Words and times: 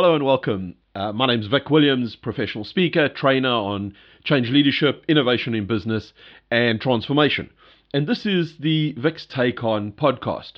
Hello 0.00 0.14
and 0.14 0.24
welcome. 0.24 0.76
Uh, 0.94 1.12
my 1.12 1.26
name 1.26 1.40
is 1.40 1.48
Vic 1.48 1.70
Williams, 1.70 2.14
professional 2.14 2.62
speaker, 2.62 3.08
trainer 3.08 3.48
on 3.48 3.96
change 4.22 4.48
leadership, 4.48 5.04
innovation 5.08 5.56
in 5.56 5.66
business, 5.66 6.12
and 6.52 6.80
transformation. 6.80 7.50
And 7.92 8.06
this 8.06 8.24
is 8.24 8.58
the 8.58 8.92
Vic's 8.92 9.26
Take 9.26 9.64
On 9.64 9.90
podcast, 9.90 10.52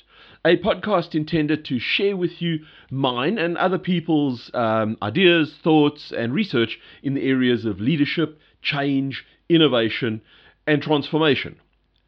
a 0.45 0.57
podcast 0.57 1.15
intended 1.15 1.65
to 1.65 1.79
share 1.79 2.15
with 2.15 2.39
you 2.39 2.59
mine 2.91 3.39
and 3.39 3.57
other 3.57 3.79
people's 3.79 4.51
um, 4.53 4.95
ideas, 5.01 5.57
thoughts, 5.63 6.11
and 6.15 6.35
research 6.35 6.79
in 7.01 7.15
the 7.15 7.27
areas 7.27 7.65
of 7.65 7.81
leadership, 7.81 8.39
change, 8.61 9.25
innovation, 9.49 10.21
and 10.67 10.83
transformation, 10.83 11.59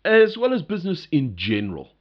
as 0.06 0.38
well 0.38 0.54
as 0.54 0.62
business 0.62 1.08
in 1.12 1.36
general. 1.36 1.93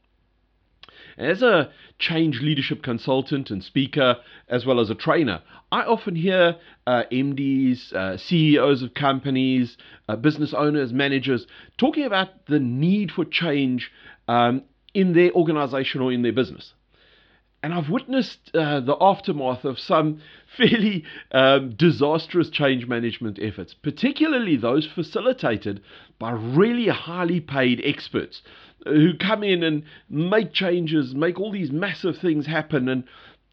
As 1.22 1.40
a 1.40 1.70
change 1.98 2.40
leadership 2.40 2.82
consultant 2.82 3.50
and 3.50 3.62
speaker, 3.62 4.16
as 4.48 4.66
well 4.66 4.80
as 4.80 4.90
a 4.90 4.94
trainer, 4.94 5.40
I 5.70 5.82
often 5.82 6.16
hear 6.16 6.56
uh, 6.86 7.04
MDs, 7.12 7.92
uh, 7.92 8.16
CEOs 8.16 8.82
of 8.82 8.94
companies, 8.94 9.76
uh, 10.08 10.16
business 10.16 10.52
owners, 10.52 10.92
managers 10.92 11.46
talking 11.78 12.04
about 12.04 12.46
the 12.46 12.58
need 12.58 13.12
for 13.12 13.24
change 13.24 13.92
um, 14.26 14.62
in 14.94 15.12
their 15.12 15.30
organization 15.32 16.00
or 16.00 16.12
in 16.12 16.22
their 16.22 16.32
business. 16.32 16.74
And 17.62 17.72
I've 17.72 17.88
witnessed 17.88 18.50
uh, 18.54 18.80
the 18.80 18.96
aftermath 19.00 19.64
of 19.64 19.78
some 19.78 20.20
fairly 20.56 21.04
um, 21.30 21.74
disastrous 21.76 22.50
change 22.50 22.86
management 22.86 23.38
efforts, 23.40 23.74
particularly 23.74 24.56
those 24.56 24.86
facilitated 24.86 25.80
by 26.18 26.32
really 26.32 26.88
highly 26.88 27.40
paid 27.40 27.80
experts 27.84 28.42
who 28.84 29.16
come 29.16 29.44
in 29.44 29.62
and 29.62 29.84
make 30.08 30.52
changes, 30.52 31.14
make 31.14 31.38
all 31.38 31.52
these 31.52 31.70
massive 31.70 32.18
things 32.18 32.46
happen, 32.46 32.88
and 32.88 33.04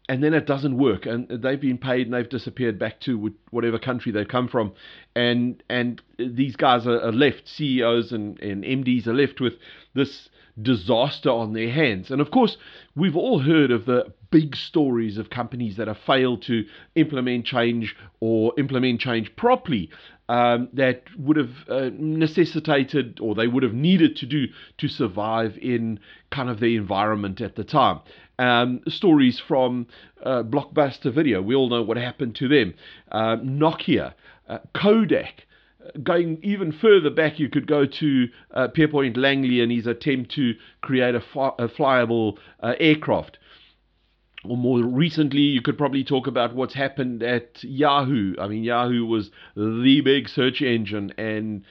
and 0.08 0.24
then 0.24 0.34
it 0.34 0.44
doesn't 0.44 0.76
work, 0.76 1.06
and 1.06 1.28
they've 1.28 1.60
been 1.60 1.78
paid 1.78 2.08
and 2.08 2.14
they've 2.14 2.28
disappeared 2.28 2.80
back 2.80 2.98
to 2.98 3.32
whatever 3.50 3.78
country 3.78 4.10
they've 4.10 4.26
come 4.26 4.48
from, 4.48 4.72
and 5.14 5.62
and 5.70 6.02
these 6.18 6.56
guys 6.56 6.84
are, 6.84 7.12
left, 7.12 7.42
CEOs 7.46 8.10
and, 8.10 8.40
and 8.40 8.64
MDs 8.64 9.06
are 9.06 9.14
left 9.14 9.40
with 9.40 9.52
this 9.94 10.28
disaster 10.62 11.30
on 11.30 11.52
their 11.52 11.70
hands. 11.70 12.10
And 12.10 12.20
of 12.20 12.30
course, 12.30 12.56
we've 12.94 13.16
all 13.16 13.40
heard 13.40 13.70
of 13.70 13.86
the 13.86 14.12
big 14.30 14.56
stories 14.56 15.18
of 15.18 15.30
companies 15.30 15.76
that 15.76 15.88
have 15.88 15.98
failed 16.06 16.42
to 16.42 16.64
implement 16.94 17.46
change 17.46 17.96
or 18.20 18.52
implement 18.58 19.00
change 19.00 19.34
properly 19.36 19.90
um, 20.28 20.68
that 20.74 21.02
would 21.18 21.36
have 21.36 21.50
uh, 21.68 21.90
necessitated 21.92 23.18
or 23.20 23.34
they 23.34 23.48
would 23.48 23.64
have 23.64 23.74
needed 23.74 24.14
to 24.16 24.26
do 24.26 24.46
to 24.78 24.86
survive 24.86 25.58
in 25.60 25.98
kind 26.30 26.48
of 26.48 26.60
the 26.60 26.76
environment 26.76 27.40
at 27.40 27.56
the 27.56 27.64
time. 27.64 28.00
Um, 28.38 28.80
stories 28.88 29.40
from 29.40 29.88
uh, 30.24 30.44
Blockbuster 30.44 31.12
Video, 31.12 31.42
we 31.42 31.56
all 31.56 31.68
know 31.68 31.82
what 31.82 31.96
happened 31.96 32.36
to 32.36 32.48
them. 32.48 32.74
Uh, 33.10 33.36
Nokia, 33.42 34.14
uh, 34.48 34.58
Kodak, 34.72 35.46
going 36.02 36.38
even 36.42 36.72
further 36.72 37.10
back, 37.10 37.38
you 37.38 37.48
could 37.48 37.66
go 37.66 37.86
to 37.86 38.28
uh, 38.52 38.68
Pierpont 38.68 39.16
Langley 39.16 39.60
and 39.60 39.72
his 39.72 39.86
attempt 39.86 40.32
to 40.32 40.54
create 40.80 41.14
a, 41.14 41.22
a 41.58 41.68
flyable 41.68 42.38
uh, 42.62 42.74
aircraft. 42.78 43.38
Or 44.44 44.56
more 44.56 44.82
recently, 44.82 45.40
you 45.40 45.60
could 45.60 45.76
probably 45.76 46.02
talk 46.02 46.26
about 46.26 46.54
what's 46.54 46.74
happened 46.74 47.22
at 47.22 47.62
Yahoo. 47.62 48.34
I 48.40 48.48
mean, 48.48 48.64
Yahoo 48.64 49.04
was 49.04 49.30
the 49.54 50.00
big 50.02 50.28
search 50.28 50.62
engine, 50.62 51.12
and 51.18 51.64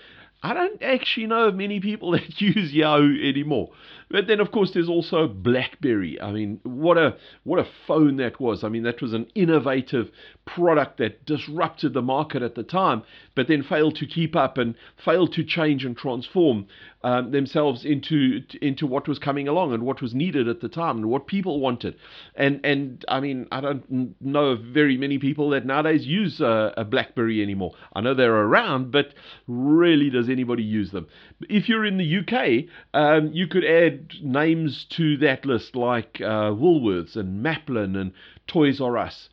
I 0.44 0.54
don't 0.54 0.82
actually 0.84 1.26
know 1.26 1.48
of 1.48 1.56
many 1.56 1.80
people 1.80 2.12
that 2.14 2.40
use 2.40 2.72
Yahoo 2.72 3.18
anymore. 3.28 3.72
But 4.12 4.26
then, 4.28 4.40
of 4.40 4.52
course, 4.52 4.72
there's 4.74 4.90
also 4.90 5.28
BlackBerry. 5.28 6.20
I 6.20 6.32
mean, 6.32 6.60
what 6.64 6.98
a 6.98 7.16
what 7.44 7.60
a 7.60 7.68
phone 7.86 8.18
that 8.18 8.40
was. 8.40 8.64
I 8.64 8.70
mean, 8.70 8.84
that 8.84 9.02
was 9.02 9.14
an 9.14 9.28
innovative 9.36 10.10
product 10.46 10.98
that 10.98 11.26
disrupted 11.26 11.94
the 11.94 12.02
market 12.02 12.42
at 12.42 12.56
the 12.56 12.64
time, 12.64 13.04
but 13.36 13.48
then 13.48 13.62
failed 13.62 13.96
to 13.98 14.08
keep 14.08 14.36
up 14.36 14.58
and 14.58 14.74
failed 15.06 15.34
to 15.34 15.44
change 15.44 15.86
and 15.86 15.96
transform 15.96 16.66
um, 17.04 17.32
themselves 17.32 17.86
into 17.86 18.42
into 18.62 18.88
what 18.88 19.08
was 19.08 19.20
coming 19.20 19.48
along 19.48 19.74
and 19.74 19.84
what 19.84 20.02
was 20.02 20.14
needed 20.14 20.48
at 20.48 20.60
the 20.60 20.70
time 20.70 20.98
and 20.98 21.06
what 21.06 21.28
people 21.28 21.60
wanted. 21.60 21.96
And 22.36 22.60
and 22.64 23.06
I 23.08 23.20
mean, 23.20 23.48
I 23.52 23.62
don't 23.62 24.16
know 24.20 24.48
of 24.48 24.62
very 24.62 24.98
many 24.98 25.20
people 25.20 25.52
that 25.52 25.66
nowadays 25.66 26.06
use 26.06 26.42
a, 26.42 26.74
a 26.78 26.84
BlackBerry 26.84 27.44
anymore. 27.44 27.74
I 27.94 28.02
know 28.02 28.14
they're 28.16 28.34
around, 28.34 28.92
but 28.92 29.14
really, 29.48 30.10
does 30.10 30.30
anybody 30.30 30.64
use 30.64 30.92
them? 30.92 31.08
If 31.42 31.70
you're 31.70 31.86
in 31.86 31.98
the 31.98 32.18
UK, 32.20 32.70
um, 32.94 33.32
you 33.34 33.48
could 33.48 33.64
add 33.64 33.99
names 34.22 34.86
to 34.92 35.18
that 35.18 35.46
list 35.46 35.76
like 35.76 36.20
uh, 36.22 36.52
Woolworths 36.52 37.16
and 37.16 37.44
Maplin 37.44 37.96
and 37.96 38.12
Toys 38.48 38.82
R 38.82 38.98
Us. 38.98 39.30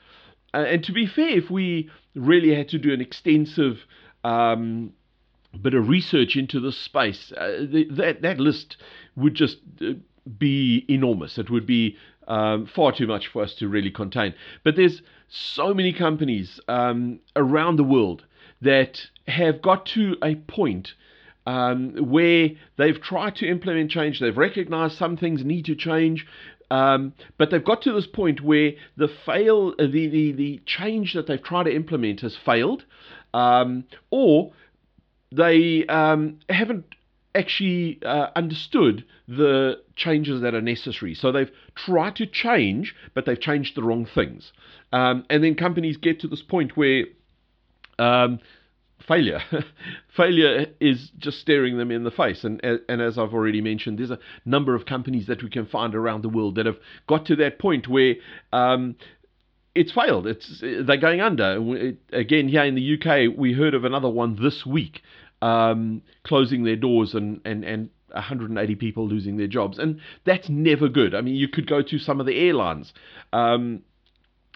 Uh, 0.54 0.58
and 0.58 0.84
to 0.84 0.92
be 0.92 1.06
fair, 1.06 1.30
if 1.30 1.50
we 1.50 1.90
really 2.14 2.54
had 2.54 2.68
to 2.70 2.78
do 2.78 2.92
an 2.92 3.00
extensive 3.00 3.80
um, 4.24 4.92
bit 5.62 5.74
of 5.74 5.88
research 5.88 6.36
into 6.36 6.60
this 6.60 6.76
space, 6.78 7.32
uh, 7.36 7.64
the, 7.70 7.86
that 7.90 8.22
that 8.22 8.38
list 8.38 8.76
would 9.16 9.34
just 9.34 9.58
uh, 9.80 9.92
be 10.38 10.84
enormous. 10.88 11.38
It 11.38 11.50
would 11.50 11.66
be 11.66 11.96
um, 12.28 12.66
far 12.66 12.92
too 12.92 13.06
much 13.06 13.28
for 13.28 13.42
us 13.42 13.54
to 13.56 13.68
really 13.68 13.90
contain. 13.90 14.34
But 14.64 14.76
there's 14.76 15.02
so 15.28 15.74
many 15.74 15.92
companies 15.92 16.60
um, 16.68 17.20
around 17.34 17.76
the 17.76 17.84
world 17.84 18.24
that 18.62 19.00
have 19.28 19.62
got 19.62 19.86
to 19.86 20.16
a 20.22 20.34
point 20.34 20.94
um, 21.46 21.94
where 22.10 22.50
they've 22.76 23.00
tried 23.00 23.36
to 23.36 23.48
implement 23.48 23.90
change, 23.90 24.20
they've 24.20 24.36
recognized 24.36 24.98
some 24.98 25.16
things 25.16 25.44
need 25.44 25.66
to 25.66 25.74
change. 25.76 26.26
Um, 26.68 27.14
but 27.38 27.50
they've 27.50 27.64
got 27.64 27.82
to 27.82 27.92
this 27.92 28.08
point 28.08 28.40
where 28.40 28.72
the 28.96 29.08
fail, 29.24 29.74
uh, 29.78 29.84
the, 29.84 30.08
the, 30.08 30.32
the 30.32 30.60
change 30.66 31.14
that 31.14 31.28
they've 31.28 31.42
tried 31.42 31.64
to 31.64 31.74
implement 31.74 32.22
has 32.22 32.36
failed, 32.44 32.84
um, 33.32 33.84
or 34.10 34.52
they 35.30 35.86
um, 35.86 36.40
haven't 36.48 36.86
actually 37.36 38.00
uh, 38.04 38.28
understood 38.34 39.04
the 39.28 39.74
changes 39.94 40.40
that 40.40 40.54
are 40.54 40.60
necessary. 40.60 41.14
So 41.14 41.30
they've 41.30 41.50
tried 41.74 42.16
to 42.16 42.26
change, 42.26 42.94
but 43.14 43.26
they've 43.26 43.40
changed 43.40 43.76
the 43.76 43.82
wrong 43.82 44.06
things. 44.12 44.52
Um, 44.92 45.24
and 45.30 45.44
then 45.44 45.54
companies 45.54 45.96
get 45.98 46.20
to 46.20 46.28
this 46.28 46.42
point 46.42 46.76
where 46.76 47.04
um, 47.98 48.40
failure. 49.06 49.40
failure 50.16 50.66
is 50.80 51.10
just 51.18 51.40
staring 51.40 51.78
them 51.78 51.90
in 51.90 52.04
the 52.04 52.10
face. 52.10 52.44
And, 52.44 52.60
and 52.62 53.00
as 53.00 53.18
I've 53.18 53.34
already 53.34 53.60
mentioned, 53.60 53.98
there's 53.98 54.10
a 54.10 54.18
number 54.44 54.74
of 54.74 54.86
companies 54.86 55.26
that 55.26 55.42
we 55.42 55.50
can 55.50 55.66
find 55.66 55.94
around 55.94 56.22
the 56.22 56.28
world 56.28 56.56
that 56.56 56.66
have 56.66 56.78
got 57.06 57.26
to 57.26 57.36
that 57.36 57.58
point 57.58 57.88
where 57.88 58.14
um, 58.52 58.96
it's 59.74 59.92
failed. 59.92 60.26
It's 60.26 60.60
they're 60.60 60.96
going 60.96 61.20
under. 61.20 61.94
Again, 62.12 62.48
here 62.48 62.64
in 62.64 62.74
the 62.74 62.98
UK, 62.98 63.36
we 63.36 63.52
heard 63.52 63.74
of 63.74 63.84
another 63.84 64.08
one 64.08 64.42
this 64.42 64.64
week, 64.64 65.02
um, 65.42 66.02
closing 66.24 66.64
their 66.64 66.76
doors 66.76 67.14
and 67.14 67.40
and 67.44 67.64
and 67.64 67.90
180 68.12 68.74
people 68.76 69.06
losing 69.06 69.36
their 69.36 69.46
jobs, 69.46 69.78
and 69.78 70.00
that's 70.24 70.48
never 70.48 70.88
good. 70.88 71.14
I 71.14 71.20
mean, 71.20 71.34
you 71.34 71.48
could 71.48 71.68
go 71.68 71.82
to 71.82 71.98
some 71.98 72.20
of 72.20 72.26
the 72.26 72.38
airlines. 72.38 72.92
Um, 73.32 73.82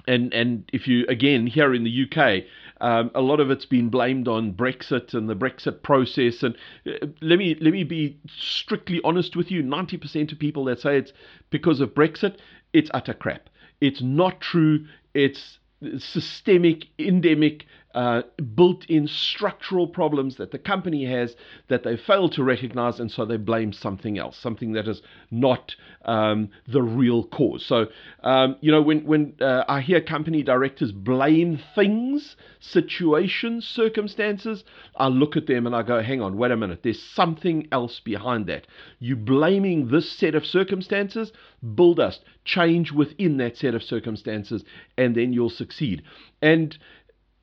and 0.06 0.32
and 0.32 0.68
if 0.72 0.86
you 0.88 1.04
again 1.08 1.46
here 1.46 1.74
in 1.74 1.84
the 1.84 2.04
UK, 2.04 2.44
um, 2.80 3.10
a 3.14 3.20
lot 3.20 3.40
of 3.40 3.50
it's 3.50 3.66
been 3.66 3.88
blamed 3.88 4.28
on 4.28 4.52
Brexit 4.52 5.14
and 5.14 5.28
the 5.28 5.36
Brexit 5.36 5.82
process. 5.82 6.42
And 6.42 6.56
uh, 6.86 7.06
let 7.20 7.38
me 7.38 7.56
let 7.60 7.72
me 7.72 7.84
be 7.84 8.18
strictly 8.26 9.00
honest 9.04 9.36
with 9.36 9.50
you: 9.50 9.62
ninety 9.62 9.96
percent 9.96 10.32
of 10.32 10.38
people 10.38 10.64
that 10.64 10.80
say 10.80 10.96
it's 10.96 11.12
because 11.50 11.80
of 11.80 11.94
Brexit, 11.94 12.36
it's 12.72 12.90
utter 12.94 13.14
crap. 13.14 13.48
It's 13.80 14.02
not 14.02 14.40
true. 14.40 14.86
It's 15.14 15.58
systemic, 15.98 16.86
endemic 16.98 17.64
uh, 17.94 18.22
built 18.54 18.84
in 18.86 19.08
structural 19.08 19.88
problems 19.88 20.36
that 20.36 20.52
the 20.52 20.58
company 20.58 21.04
has 21.04 21.34
that 21.68 21.82
they 21.82 21.96
fail 21.96 22.28
to 22.30 22.42
recognize, 22.42 23.00
and 23.00 23.10
so 23.10 23.24
they 23.24 23.36
blame 23.36 23.72
something 23.72 24.18
else, 24.18 24.36
something 24.36 24.72
that 24.72 24.86
is 24.86 25.02
not 25.30 25.74
um, 26.04 26.48
the 26.68 26.82
real 26.82 27.24
cause. 27.24 27.64
So, 27.66 27.86
um, 28.22 28.56
you 28.60 28.70
know, 28.70 28.82
when, 28.82 29.04
when 29.04 29.34
uh, 29.40 29.64
I 29.68 29.80
hear 29.80 30.00
company 30.00 30.42
directors 30.42 30.92
blame 30.92 31.60
things, 31.74 32.36
situations, 32.60 33.66
circumstances, 33.66 34.64
I 34.96 35.08
look 35.08 35.36
at 35.36 35.46
them 35.46 35.66
and 35.66 35.74
I 35.74 35.82
go, 35.82 36.02
hang 36.02 36.20
on, 36.20 36.36
wait 36.36 36.52
a 36.52 36.56
minute, 36.56 36.82
there's 36.82 37.02
something 37.02 37.68
else 37.72 38.00
behind 38.00 38.46
that. 38.46 38.66
You 38.98 39.16
blaming 39.16 39.88
this 39.88 40.10
set 40.10 40.34
of 40.34 40.46
circumstances, 40.46 41.32
build 41.74 41.98
us, 41.98 42.20
change 42.44 42.92
within 42.92 43.36
that 43.38 43.56
set 43.56 43.74
of 43.74 43.82
circumstances, 43.82 44.64
and 44.96 45.14
then 45.14 45.32
you'll 45.32 45.50
succeed. 45.50 46.02
And 46.42 46.76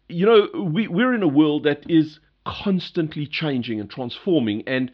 you 0.07 0.25
know, 0.25 0.63
we, 0.63 0.87
we're 0.87 1.13
in 1.13 1.23
a 1.23 1.27
world 1.27 1.63
that 1.63 1.83
is 1.89 2.19
constantly 2.45 3.27
changing 3.27 3.79
and 3.79 3.89
transforming, 3.89 4.63
and 4.67 4.91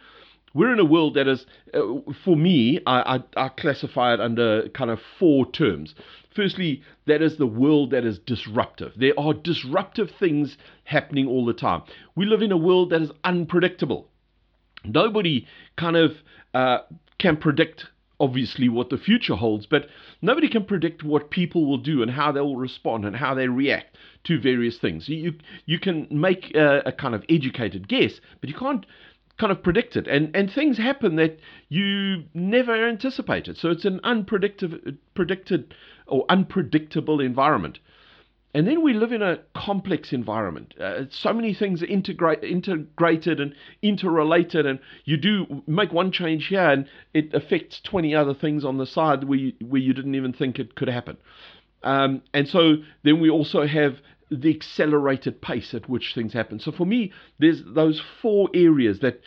we're 0.53 0.73
in 0.73 0.79
a 0.79 0.85
world 0.85 1.15
that 1.15 1.27
is, 1.27 1.45
uh, 1.73 1.79
for 2.23 2.35
me, 2.35 2.79
I, 2.85 3.17
I, 3.35 3.45
I, 3.45 3.49
classify 3.49 4.13
it 4.13 4.21
under 4.21 4.69
kind 4.69 4.91
of 4.91 4.99
four 5.19 5.49
terms. 5.51 5.95
Firstly, 6.35 6.83
that 7.05 7.21
is 7.21 7.37
the 7.37 7.47
world 7.47 7.91
that 7.91 8.05
is 8.05 8.19
disruptive. 8.19 8.93
There 8.95 9.19
are 9.19 9.33
disruptive 9.33 10.11
things 10.19 10.57
happening 10.83 11.27
all 11.27 11.45
the 11.45 11.53
time. 11.53 11.83
We 12.15 12.25
live 12.25 12.41
in 12.41 12.51
a 12.51 12.57
world 12.57 12.91
that 12.91 13.01
is 13.01 13.11
unpredictable. 13.23 14.09
Nobody 14.85 15.47
kind 15.75 15.95
of 15.95 16.11
uh, 16.53 16.79
can 17.19 17.37
predict 17.37 17.85
obviously 18.23 18.69
what 18.69 18.89
the 18.89 18.97
future 18.97 19.35
holds, 19.35 19.65
but 19.65 19.87
nobody 20.21 20.47
can 20.47 20.63
predict 20.63 21.03
what 21.03 21.29
people 21.29 21.65
will 21.65 21.77
do 21.77 22.01
and 22.01 22.11
how 22.11 22.31
they 22.31 22.39
will 22.39 22.55
respond 22.55 23.03
and 23.03 23.17
how 23.17 23.33
they 23.35 23.49
react 23.49 23.97
to 24.23 24.39
various 24.39 24.77
things. 24.77 25.09
You 25.09 25.33
you 25.65 25.77
can 25.77 26.07
make 26.09 26.55
a, 26.55 26.81
a 26.85 26.91
kind 26.93 27.13
of 27.13 27.25
educated 27.27 27.89
guess, 27.89 28.21
but 28.39 28.49
you 28.49 28.55
can't 28.55 28.85
kind 29.37 29.51
of 29.51 29.61
predict 29.61 29.97
it. 29.97 30.07
And 30.07 30.33
and 30.33 30.49
things 30.49 30.77
happen 30.77 31.17
that 31.17 31.37
you 31.67 32.23
never 32.33 32.87
anticipated. 32.87 33.57
So 33.57 33.69
it's 33.69 33.85
an 33.85 33.99
unpredictable 34.03 34.79
predicted 35.15 35.75
or 36.07 36.25
unpredictable 36.29 37.19
environment. 37.19 37.79
And 38.53 38.67
then 38.67 38.83
we 38.83 38.93
live 38.93 39.11
in 39.11 39.23
a 39.23 39.39
complex 39.55 40.13
environment. 40.13 40.75
Uh, 40.79 41.05
so 41.09 41.33
many 41.33 41.55
things 41.55 41.81
are 41.81 41.87
integrate, 41.87 42.43
integrated 42.43 43.39
and 43.39 43.55
interrelated, 43.81 44.67
and 44.67 44.79
you 45.05 45.17
do 45.17 45.63
make 45.65 45.91
one 45.91 46.11
change 46.11 46.47
here, 46.47 46.69
and 46.69 46.87
it 47.13 47.33
affects 47.33 47.81
20 47.81 48.13
other 48.13 48.35
things 48.35 48.63
on 48.63 48.77
the 48.77 48.85
side 48.85 49.23
where 49.23 49.39
you, 49.39 49.53
where 49.59 49.81
you 49.81 49.93
didn't 49.93 50.13
even 50.13 50.33
think 50.33 50.59
it 50.59 50.75
could 50.75 50.87
happen. 50.87 51.17
Um, 51.81 52.21
and 52.33 52.47
so 52.47 52.75
then 53.03 53.19
we 53.19 53.29
also 53.29 53.65
have 53.65 53.97
the 54.29 54.55
accelerated 54.55 55.41
pace 55.41 55.73
at 55.73 55.89
which 55.89 56.13
things 56.13 56.33
happen. 56.33 56.59
So 56.59 56.71
for 56.71 56.85
me, 56.85 57.11
there's 57.39 57.61
those 57.65 58.01
four 58.21 58.49
areas 58.53 58.99
that 58.99 59.21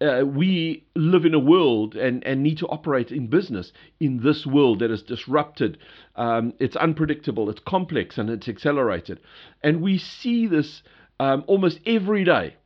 uh, 0.00 0.24
we 0.24 0.86
live 0.94 1.24
in 1.24 1.34
a 1.34 1.38
world 1.38 1.94
and, 1.94 2.24
and 2.26 2.42
need 2.42 2.58
to 2.58 2.66
operate 2.68 3.10
in 3.10 3.26
business 3.26 3.72
in 4.00 4.22
this 4.22 4.46
world 4.46 4.80
that 4.80 4.90
is 4.90 5.02
disrupted. 5.02 5.78
Um, 6.16 6.54
it's 6.58 6.76
unpredictable, 6.76 7.50
it's 7.50 7.60
complex, 7.66 8.16
and 8.18 8.30
it's 8.30 8.48
accelerated. 8.48 9.20
And 9.62 9.82
we 9.82 9.98
see 9.98 10.46
this 10.46 10.82
um, 11.18 11.44
almost 11.46 11.80
every 11.86 12.24
day 12.24 12.56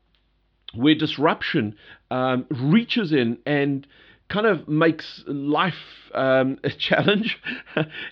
where 0.75 0.95
disruption 0.95 1.77
um, 2.11 2.47
reaches 2.51 3.13
in 3.13 3.39
and 3.47 3.87
kind 4.29 4.47
of 4.47 4.69
makes 4.69 5.23
life 5.27 5.75
um, 6.15 6.59
a 6.65 6.71
challenge 6.71 7.39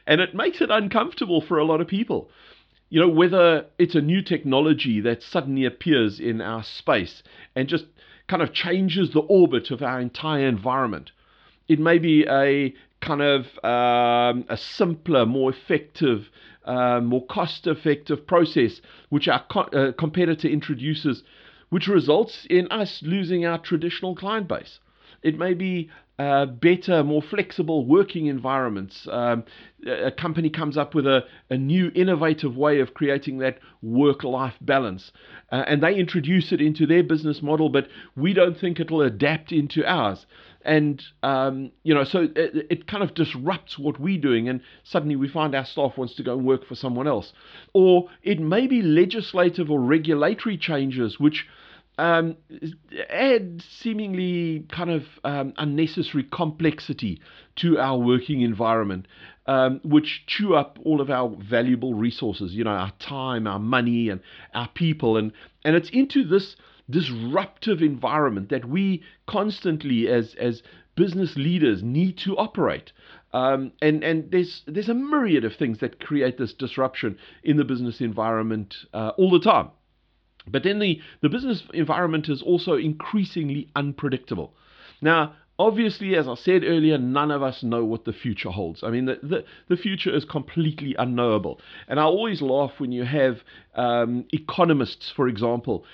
and 0.07 0.21
it 0.21 0.35
makes 0.35 0.61
it 0.61 0.71
uncomfortable 0.71 1.41
for 1.41 1.59
a 1.59 1.65
lot 1.65 1.81
of 1.81 1.89
people 1.89 2.31
you 2.93 3.01
know, 3.01 3.09
whether 3.09 3.65
it's 3.79 3.95
a 3.95 4.03
new 4.03 4.21
technology 4.21 5.01
that 5.01 5.23
suddenly 5.23 5.65
appears 5.65 6.21
in 6.21 6.43
our 6.43 6.63
space 6.63 7.23
and 7.57 7.67
just 7.67 7.87
kind 8.33 8.43
of 8.43 8.55
changes 8.55 9.11
the 9.11 9.21
orbit 9.21 9.71
of 9.71 9.83
our 9.83 10.01
entire 10.01 10.49
environment. 10.49 11.13
It 11.69 11.79
may 11.79 11.99
be 11.99 12.25
a 12.27 12.73
kind 13.03 13.21
of 13.21 13.43
um, 13.63 14.47
a 14.49 14.57
simpler, 14.57 15.27
more 15.27 15.51
effective, 15.51 16.31
uh, 16.65 17.01
more 17.01 17.27
cost 17.27 17.67
effective 17.67 18.27
process 18.27 18.81
which 19.11 19.29
our 19.29 19.45
co- 19.51 19.69
uh, 19.79 19.93
competitor 19.93 20.49
introduces, 20.49 21.23
which 21.69 21.89
results 21.89 22.47
in 22.49 22.69
us 22.69 23.03
losing 23.03 23.45
our 23.45 23.59
traditional 23.59 24.17
client 24.17 24.49
base. 24.49 24.79
It 25.23 25.39
may 25.39 25.53
be 25.53 25.91
uh, 26.19 26.47
better, 26.47 27.03
more 27.03 27.23
flexible 27.23 27.87
working 27.87 28.27
environments. 28.27 29.09
Um, 29.11 29.45
a 29.87 30.11
company 30.11 30.51
comes 30.51 30.77
up 30.77 30.95
with 30.95 31.07
a, 31.07 31.25
a, 31.49 31.57
new 31.57 31.91
innovative 31.95 32.57
way 32.57 32.81
of 32.81 32.93
creating 32.93 33.39
that 33.39 33.59
work 33.81 34.23
life 34.23 34.55
balance. 34.61 35.11
Uh, 35.51 35.65
and 35.67 35.83
they 35.83 35.95
introduce 35.95 36.53
it 36.53 36.61
into 36.61 36.87
their 36.87 37.03
business 37.03 37.43
model, 37.43 37.71
but 37.71 37.89
we 38.15 38.35
don't 38.35 38.59
think 38.59 38.79
it'll 38.79 39.01
adapt 39.01 39.53
into 39.53 39.85
ours. 39.87 40.27
And, 40.65 41.03
um, 41.23 41.73
you 41.83 41.95
know, 41.95 42.05
so 42.05 42.29
it, 42.37 42.67
it, 42.71 42.87
kind 42.87 43.03
of 43.03 43.15
disrupts 43.15 43.79
what 43.79 43.99
we're 43.99 44.21
doing, 44.21 44.49
and 44.49 44.61
suddenly 44.85 45.17
we 45.17 45.29
find 45.29 45.55
our 45.55 45.65
staff 45.65 45.97
wants 45.97 46.15
to 46.17 46.23
go 46.23 46.37
and 46.37 46.47
work 46.47 46.67
for 46.67 46.77
someone 46.77 47.09
else. 47.09 47.33
Or 47.73 48.09
it 48.23 48.39
may 48.39 48.67
be 48.67 48.83
legislative 48.83 49.71
or 49.71 49.81
regulatory 49.81 50.57
changes 50.57 51.19
which 51.19 51.47
um, 51.99 52.37
add 53.11 53.63
seemingly 53.81 54.67
kind 54.71 54.91
of 54.91 55.05
um, 55.25 55.53
unnecessary 55.57 56.25
complexity 56.25 57.21
to 57.57 57.79
our 57.79 57.99
working 57.99 58.41
environment, 58.41 59.07
um, 59.47 59.81
which 59.85 60.25
chew 60.27 60.55
up 60.55 60.79
all 60.85 61.01
of 61.01 61.11
our 61.11 61.37
valuable 61.39 61.95
resources, 61.95 62.55
you 62.55 62.65
know, 62.65 62.71
our 62.71 62.93
time, 62.99 63.47
our 63.47 63.59
money, 63.59 64.09
and 64.09 64.21
our 64.55 64.69
people. 64.69 65.17
And, 65.17 65.33
and 65.65 65.77
it's 65.77 65.91
into 65.91 66.25
this 66.25 66.57
disruptive 66.89 67.83
environment 67.83 68.49
that 68.51 68.65
we 68.65 69.03
constantly, 69.27 70.09
as, 70.09 70.35
as 70.35 70.63
business 70.97 71.37
leaders, 71.37 71.83
need 71.83 72.19
to 72.19 72.37
operate. 72.37 72.93
Um, 73.35 73.73
and 73.81 74.05
and 74.05 74.31
there's 74.31 74.63
there's 74.67 74.91
a 74.91 74.95
myriad 74.95 75.45
of 75.45 75.55
things 75.55 75.79
that 75.79 76.01
create 76.01 76.37
this 76.37 76.53
disruption 76.53 77.17
in 77.43 77.57
the 77.57 77.65
business 77.65 78.01
environment 78.01 78.77
uh, 78.93 79.13
all 79.17 79.31
the 79.31 79.41
time. 79.41 79.71
But 80.47 80.63
then 80.63 80.79
the, 80.79 81.01
the 81.21 81.29
business 81.29 81.63
environment 81.73 82.29
is 82.29 82.43
also 82.43 82.75
increasingly 82.75 83.69
unpredictable. 83.77 84.55
Now, 85.01 85.35
obviously, 85.59 86.17
as 86.17 86.27
I 86.27 86.35
said 86.35 86.65
earlier, 86.65 86.99
none 86.99 87.31
of 87.31 87.43
us 87.43 87.63
know 87.63 87.85
what 87.85 88.05
the 88.05 88.13
future 88.13 88.51
holds. 88.51 88.83
I 88.83 88.91
mean, 88.91 89.05
the, 89.05 89.19
the, 89.23 89.45
the 89.69 89.77
future 89.77 90.15
is 90.15 90.25
completely 90.25 90.95
unknowable. 90.99 91.61
And 91.89 92.01
I 92.01 92.05
always 92.05 92.43
laugh 92.43 92.73
when 92.79 92.91
you 92.91 93.05
have 93.05 93.43
um, 93.75 94.25
economists, 94.33 95.13
for 95.15 95.29
example, 95.29 95.85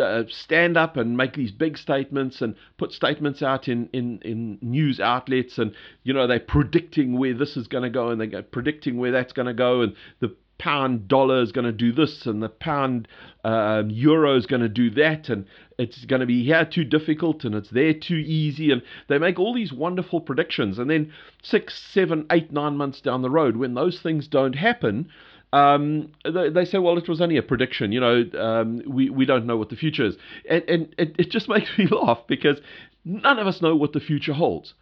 uh, 0.00 0.24
stand 0.28 0.76
up 0.76 0.96
and 0.96 1.16
make 1.16 1.34
these 1.34 1.50
big 1.50 1.78
statements 1.78 2.40
and 2.40 2.54
put 2.78 2.92
statements 2.92 3.42
out 3.42 3.66
in, 3.66 3.88
in, 3.92 4.20
in 4.22 4.58
news 4.60 5.00
outlets. 5.00 5.58
And, 5.58 5.74
you 6.04 6.12
know, 6.12 6.26
they're 6.26 6.40
predicting 6.40 7.18
where 7.18 7.34
this 7.34 7.56
is 7.56 7.66
going 7.66 7.84
to 7.84 7.90
go 7.90 8.10
and 8.10 8.20
they're 8.20 8.42
predicting 8.42 8.98
where 8.98 9.12
that's 9.12 9.32
going 9.32 9.46
to 9.46 9.54
go. 9.54 9.82
And 9.82 9.94
the 10.20 10.34
pound 10.62 11.08
dollar 11.08 11.42
is 11.42 11.50
going 11.50 11.64
to 11.64 11.72
do 11.72 11.90
this 11.92 12.24
and 12.24 12.40
the 12.40 12.48
pound 12.48 13.08
uh, 13.42 13.82
euro 13.88 14.36
is 14.36 14.46
going 14.46 14.62
to 14.62 14.68
do 14.68 14.90
that 14.90 15.28
and 15.28 15.44
it's 15.76 16.04
going 16.04 16.20
to 16.20 16.26
be 16.26 16.44
here 16.44 16.64
too 16.64 16.84
difficult 16.84 17.42
and 17.42 17.52
it's 17.56 17.70
there 17.70 17.92
too 17.92 18.14
easy 18.14 18.70
and 18.70 18.80
they 19.08 19.18
make 19.18 19.40
all 19.40 19.52
these 19.52 19.72
wonderful 19.72 20.20
predictions 20.20 20.78
and 20.78 20.88
then 20.88 21.12
six 21.42 21.76
seven 21.92 22.24
eight 22.30 22.52
nine 22.52 22.76
months 22.76 23.00
down 23.00 23.22
the 23.22 23.30
road 23.30 23.56
when 23.56 23.74
those 23.74 24.00
things 24.00 24.28
don't 24.28 24.54
happen 24.54 25.08
um, 25.52 26.12
they, 26.24 26.48
they, 26.48 26.64
say, 26.64 26.78
well, 26.78 26.96
it 26.96 27.10
was 27.10 27.20
only 27.20 27.36
a 27.36 27.42
prediction. 27.42 27.92
You 27.92 28.00
know, 28.00 28.24
um, 28.40 28.80
we 28.86 29.10
we 29.10 29.26
don't 29.26 29.44
know 29.44 29.58
what 29.58 29.68
the 29.68 29.76
future 29.76 30.06
is, 30.06 30.16
and, 30.48 30.62
and 30.66 30.94
it, 30.96 31.14
it 31.18 31.30
just 31.30 31.46
makes 31.50 31.68
me 31.76 31.86
laugh 31.88 32.20
because 32.26 32.58
none 33.04 33.38
of 33.38 33.46
us 33.46 33.60
know 33.60 33.76
what 33.76 33.92
the 33.92 34.00
future 34.00 34.32
holds. 34.32 34.72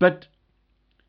But 0.00 0.26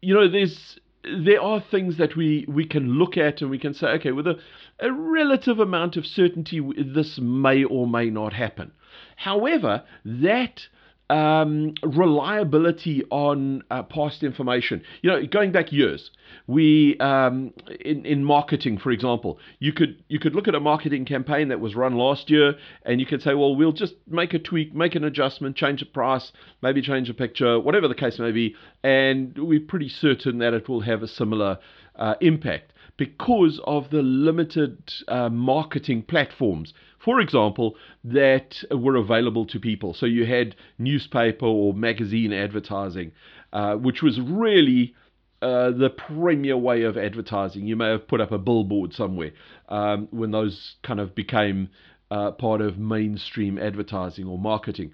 you 0.04 0.14
know, 0.14 0.30
there's 0.30 0.78
there 1.26 1.42
are 1.42 1.60
things 1.60 1.98
that 1.98 2.16
we, 2.16 2.46
we 2.48 2.66
can 2.66 2.94
look 2.98 3.18
at 3.18 3.42
and 3.42 3.50
we 3.50 3.60
can 3.60 3.74
say, 3.74 3.88
okay, 3.88 4.12
with 4.12 4.28
a, 4.28 4.40
a 4.80 4.92
relative 4.92 5.60
amount 5.60 5.98
of 5.98 6.06
certainty, 6.06 6.62
this 6.78 7.20
may 7.20 7.64
or 7.64 7.88
may 7.88 8.10
not 8.10 8.34
happen. 8.34 8.72
However, 9.16 9.84
that 10.04 10.68
um, 11.10 11.74
reliability 11.84 13.04
on 13.12 13.64
uh, 13.70 13.84
past 13.84 14.24
information. 14.24 14.82
You 15.02 15.12
know, 15.12 15.26
going 15.26 15.52
back 15.52 15.72
years, 15.72 16.12
we 16.48 16.98
um, 17.00 17.54
in 17.82 18.06
in 18.06 18.24
marketing, 18.24 18.78
for 18.78 18.92
example, 18.92 19.40
you 19.60 19.72
could 19.72 20.04
you 20.08 20.20
could 20.20 20.36
look 20.36 20.48
at 20.48 20.56
a 20.56 20.60
marketing 20.60 21.06
campaign 21.06 21.50
that 21.50 21.60
was 21.60 21.76
run 21.76 21.96
last 21.96 22.30
year, 22.30 22.56
and 22.84 23.00
you 23.00 23.06
could 23.06 23.22
say, 23.22 23.34
well, 23.34 23.56
we'll 23.56 23.72
just 23.72 23.94
make 24.08 24.34
a 24.34 24.40
tweak, 24.40 24.74
make 24.74 24.96
an 24.96 25.04
adjustment, 25.04 25.56
change 25.56 25.80
the 25.82 25.86
price, 25.86 26.32
maybe 26.62 26.82
change 26.82 27.08
the 27.08 27.14
picture, 27.14 27.60
whatever 27.60 27.88
the 27.88 27.96
case 27.96 28.18
may 28.20 28.32
be, 28.32 28.56
and 28.84 29.38
we're 29.38 29.60
pretty 29.60 29.90
certain 29.90 30.40
that 30.40 30.54
it 30.54 30.68
will 30.68 30.82
have 30.82 31.04
a 31.04 31.08
similar 31.08 31.60
uh, 31.96 32.16
impact 32.22 32.72
because 32.98 33.60
of 33.66 33.90
the 33.90 34.02
limited 34.02 34.78
uh, 35.08 35.30
marketing 35.30 36.04
platforms, 36.04 36.74
for 37.00 37.20
example, 37.20 37.76
that 38.04 38.64
were 38.72 38.96
available 38.96 39.46
to 39.48 39.60
people. 39.60 39.94
So 39.94 40.06
you 40.06 40.26
had 40.26 40.56
newspaper 40.80 41.46
or 41.46 41.74
magazine 41.74 42.34
advertising, 42.34 43.12
uh, 43.54 43.76
which 43.76 44.02
was 44.02 44.20
really 44.20 44.96
uh, 45.42 45.72
the 45.72 45.90
premier 45.90 46.58
way 46.58 46.84
of 46.84 46.98
advertising. 46.98 47.68
You 47.68 47.76
may 47.76 47.90
have 47.90 48.08
put 48.08 48.22
up 48.22 48.32
a 48.32 48.38
billboard 48.38 48.94
somewhere 48.94 49.32
um, 49.70 50.08
when 50.12 50.32
those 50.32 50.76
kind 50.84 51.00
of 51.00 51.14
became 51.14 51.70
uh, 52.10 52.32
part 52.32 52.62
of 52.62 52.78
mainstream 52.78 53.60
advertising 53.60 54.26
or 54.26 54.38
marketing. 54.38 54.94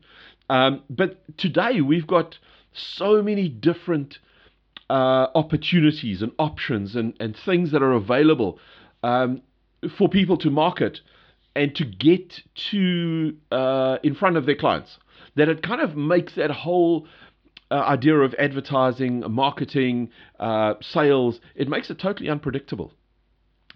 Um, 0.49 0.83
but 0.89 1.21
today 1.37 1.81
we've 1.81 2.07
got 2.07 2.37
so 2.73 3.21
many 3.21 3.47
different 3.47 4.19
uh, 4.91 5.27
opportunities 5.35 6.21
and 6.21 6.33
options 6.37 6.97
and, 6.97 7.13
and 7.21 7.37
things 7.45 7.71
that 7.71 7.81
are 7.81 7.93
available 7.93 8.59
um, 9.03 9.41
for 9.97 10.09
people 10.09 10.37
to 10.37 10.49
market 10.49 10.99
and 11.55 11.73
to 11.75 11.85
get 11.85 12.41
to 12.71 13.37
uh, 13.51 13.97
in 14.03 14.13
front 14.15 14.35
of 14.35 14.45
their 14.45 14.55
clients. 14.55 14.97
That 15.37 15.47
it 15.47 15.63
kind 15.63 15.79
of 15.79 15.95
makes 15.95 16.35
that 16.35 16.51
whole 16.51 17.07
uh, 17.71 17.75
idea 17.75 18.17
of 18.17 18.35
advertising, 18.37 19.23
marketing, 19.29 20.09
uh, 20.41 20.73
sales, 20.81 21.39
it 21.55 21.69
makes 21.69 21.89
it 21.89 21.97
totally 21.97 22.29
unpredictable. 22.29 22.91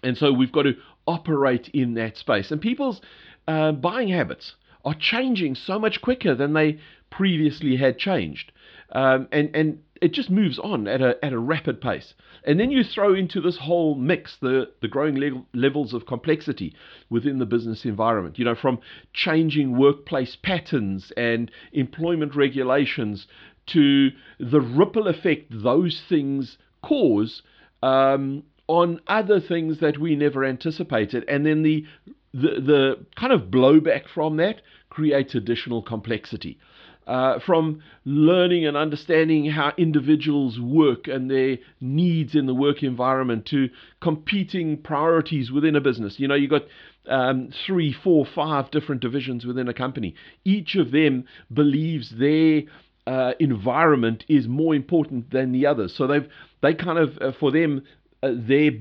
And 0.02 0.18
so 0.18 0.32
we've 0.32 0.52
got 0.52 0.64
to 0.64 0.74
operate 1.06 1.68
in 1.68 1.94
that 1.94 2.18
space. 2.18 2.50
And 2.50 2.60
people's 2.60 3.00
uh, 3.48 3.72
buying 3.72 4.08
habits 4.08 4.54
are 4.84 4.94
changing 4.94 5.54
so 5.54 5.78
much 5.78 6.02
quicker 6.02 6.34
than 6.34 6.52
they 6.52 6.78
previously 7.10 7.76
had 7.76 7.96
changed. 7.96 8.52
Um, 8.92 9.28
and, 9.32 9.54
and 9.54 9.78
it 10.00 10.12
just 10.12 10.30
moves 10.30 10.58
on 10.58 10.86
at 10.86 11.00
a, 11.00 11.16
at 11.24 11.32
a 11.32 11.38
rapid 11.38 11.80
pace. 11.80 12.14
And 12.44 12.60
then 12.60 12.70
you 12.70 12.84
throw 12.84 13.14
into 13.14 13.40
this 13.40 13.58
whole 13.58 13.94
mix 13.94 14.36
the, 14.40 14.70
the 14.80 14.88
growing 14.88 15.16
le- 15.16 15.44
levels 15.52 15.92
of 15.92 16.06
complexity 16.06 16.74
within 17.10 17.38
the 17.38 17.46
business 17.46 17.84
environment, 17.84 18.38
you 18.38 18.44
know, 18.44 18.54
from 18.54 18.78
changing 19.12 19.76
workplace 19.76 20.36
patterns 20.36 21.12
and 21.16 21.50
employment 21.72 22.36
regulations 22.36 23.26
to 23.66 24.10
the 24.38 24.60
ripple 24.60 25.08
effect 25.08 25.46
those 25.50 26.00
things 26.08 26.56
cause 26.82 27.42
um, 27.82 28.44
on 28.68 29.00
other 29.08 29.40
things 29.40 29.80
that 29.80 29.98
we 29.98 30.14
never 30.14 30.44
anticipated. 30.44 31.24
And 31.28 31.44
then 31.44 31.62
the, 31.62 31.84
the, 32.32 32.60
the 32.60 33.06
kind 33.16 33.32
of 33.32 33.42
blowback 33.50 34.08
from 34.12 34.36
that 34.36 34.62
creates 34.88 35.34
additional 35.34 35.82
complexity. 35.82 36.58
Uh, 37.06 37.38
from 37.46 37.80
learning 38.04 38.66
and 38.66 38.76
understanding 38.76 39.48
how 39.48 39.72
individuals 39.78 40.58
work 40.58 41.06
and 41.06 41.30
their 41.30 41.56
needs 41.80 42.34
in 42.34 42.46
the 42.46 42.54
work 42.54 42.82
environment 42.82 43.46
to 43.46 43.68
competing 44.00 44.76
priorities 44.76 45.52
within 45.52 45.76
a 45.76 45.80
business. 45.80 46.18
You 46.18 46.26
know, 46.26 46.34
you've 46.34 46.50
got 46.50 46.64
um, 47.08 47.50
three, 47.64 47.92
four, 47.92 48.26
five 48.34 48.72
different 48.72 49.02
divisions 49.02 49.44
within 49.44 49.68
a 49.68 49.72
company. 49.72 50.16
Each 50.44 50.74
of 50.74 50.90
them 50.90 51.26
believes 51.52 52.12
their 52.18 52.62
uh, 53.06 53.34
environment 53.38 54.24
is 54.28 54.48
more 54.48 54.74
important 54.74 55.30
than 55.30 55.52
the 55.52 55.66
others. 55.66 55.94
So 55.96 56.08
they've 56.08 56.28
they 56.60 56.74
kind 56.74 56.98
of 56.98 57.18
uh, 57.18 57.32
for 57.38 57.52
them 57.52 57.82
uh, 58.22 58.32
their 58.34 58.72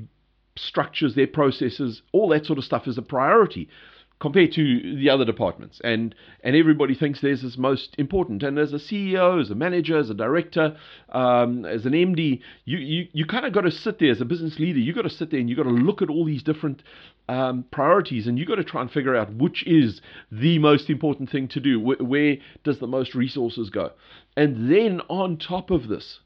structures, 0.58 1.13
their 1.13 1.27
processes, 1.27 2.01
all 2.12 2.29
that 2.29 2.48
sort 2.48 2.58
of 2.58 2.65
stuff 2.65 2.88
is 2.88 2.98
a 2.98 3.03
priority 3.03 3.70
compared 4.19 4.51
to 4.53 4.95
the 4.95 5.10
other 5.10 5.25
departments. 5.25 5.81
And 5.84 6.15
and 6.41 6.55
everybody 6.55 6.95
thinks 6.95 7.22
theirs 7.22 7.43
is 7.43 7.57
most 7.57 7.95
important. 7.98 8.43
And 8.43 8.57
as 8.57 8.74
a 8.74 8.77
CEO, 8.77 9.41
as 9.41 9.50
a 9.50 9.55
manager, 9.55 9.98
as 9.98 10.10
a 10.10 10.13
director, 10.13 10.77
um, 11.10 11.65
as 11.65 11.86
an 11.86 11.93
MD, 11.93 12.41
you 12.63 12.77
you, 12.77 13.07
you 13.12 13.25
kind 13.25 13.45
of 13.45 13.53
got 13.53 13.62
to 13.62 13.72
sit 13.72 14.00
there 14.00 14.12
as 14.12 14.22
a 14.22 14.25
business 14.25 14.60
leader. 14.60 14.79
You 14.79 14.93
got 14.93 15.03
to 15.03 15.10
sit 15.10 15.31
there 15.31 15.39
and 15.39 15.50
you 15.50 15.55
got 15.55 15.63
to 15.63 15.69
look 15.69 16.01
at 16.01 16.10
all 16.10 16.25
these 16.25 16.43
different 16.43 16.84
um, 17.27 17.65
priorities, 17.72 18.27
and 18.27 18.39
you 18.39 18.45
got 18.45 18.55
to 18.55 18.63
try 18.63 18.81
and 18.81 18.91
figure 18.91 19.15
out 19.15 19.34
which 19.34 19.65
is 19.67 20.01
the 20.31 20.60
most 20.60 20.89
important 20.89 21.29
thing 21.29 21.48
to 21.50 21.60
do. 21.60 21.79
Where, 21.79 21.98
where 21.98 22.38
does 22.63 22.79
the 22.79 22.88
most 22.88 23.15
resources 23.15 23.69
go? 23.69 23.91
And 24.38 24.72
then 24.72 25.01
on 25.10 25.38
top 25.38 25.72
of 25.72 25.88
this, 25.88 26.19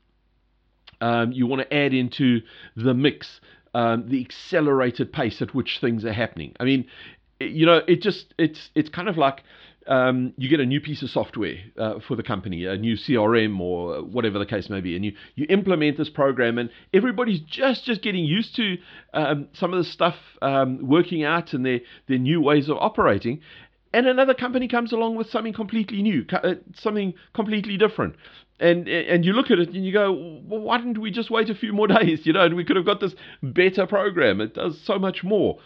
um, 1.01 1.31
you 1.31 1.47
want 1.47 1.61
to 1.61 1.73
add 1.73 1.93
into 1.93 2.41
the 2.75 2.93
mix 2.93 3.39
um, 3.73 4.09
the 4.09 4.21
accelerated 4.21 5.13
pace 5.13 5.41
at 5.41 5.53
which 5.53 5.79
things 5.79 6.05
are 6.05 6.13
happening. 6.13 6.55
I 6.59 6.63
mean, 6.63 6.85
you 7.39 7.65
know, 7.65 7.81
it 7.87 8.01
just 8.01 8.33
it's 8.37 8.69
it's 8.75 8.89
kind 8.89 9.09
of 9.09 9.17
like 9.17 9.43
um, 9.87 10.33
you 10.37 10.49
get 10.49 10.59
a 10.59 10.65
new 10.65 10.79
piece 10.79 11.01
of 11.01 11.09
software 11.09 11.55
uh, 11.77 11.95
for 12.07 12.15
the 12.15 12.23
company, 12.23 12.65
a 12.65 12.77
new 12.77 12.95
CRM 12.95 13.59
or 13.59 14.03
whatever 14.03 14.37
the 14.37 14.45
case 14.45 14.69
may 14.69 14.81
be, 14.81 14.95
and 14.95 15.03
you, 15.03 15.13
you 15.35 15.47
implement 15.49 15.97
this 15.97 16.09
program, 16.09 16.57
and 16.57 16.69
everybody's 16.93 17.39
just 17.39 17.85
just 17.85 18.01
getting 18.01 18.23
used 18.23 18.55
to 18.55 18.77
um, 19.13 19.47
some 19.53 19.73
of 19.73 19.83
the 19.83 19.89
stuff 19.89 20.15
um, 20.41 20.87
working 20.87 21.23
out 21.23 21.53
and 21.53 21.65
their 21.65 21.79
their 22.07 22.19
new 22.19 22.41
ways 22.41 22.69
of 22.69 22.77
operating. 22.77 23.41
And 23.91 24.05
another 24.05 24.35
company 24.35 24.67
comes 24.67 24.93
along 24.93 25.15
with 25.15 25.31
something 25.31 25.53
completely 25.53 26.03
new, 26.03 26.23
uh, 26.31 26.55
something 26.75 27.15
completely 27.33 27.75
different, 27.75 28.15
and 28.59 28.87
and 28.87 29.25
you 29.25 29.33
look 29.33 29.49
at 29.49 29.57
it 29.57 29.69
and 29.69 29.83
you 29.83 29.91
go, 29.91 30.11
well, 30.45 30.61
why 30.61 30.77
didn't 30.77 31.01
we 31.01 31.09
just 31.09 31.31
wait 31.31 31.49
a 31.49 31.55
few 31.55 31.73
more 31.73 31.87
days? 31.99 32.27
You 32.27 32.33
know, 32.33 32.45
and 32.45 32.55
we 32.55 32.63
could 32.63 32.75
have 32.75 32.85
got 32.85 32.99
this 32.99 33.15
better 33.41 33.87
program. 33.87 34.41
It 34.41 34.53
does 34.53 34.79
so 34.83 34.99
much 34.99 35.23
more. 35.23 35.57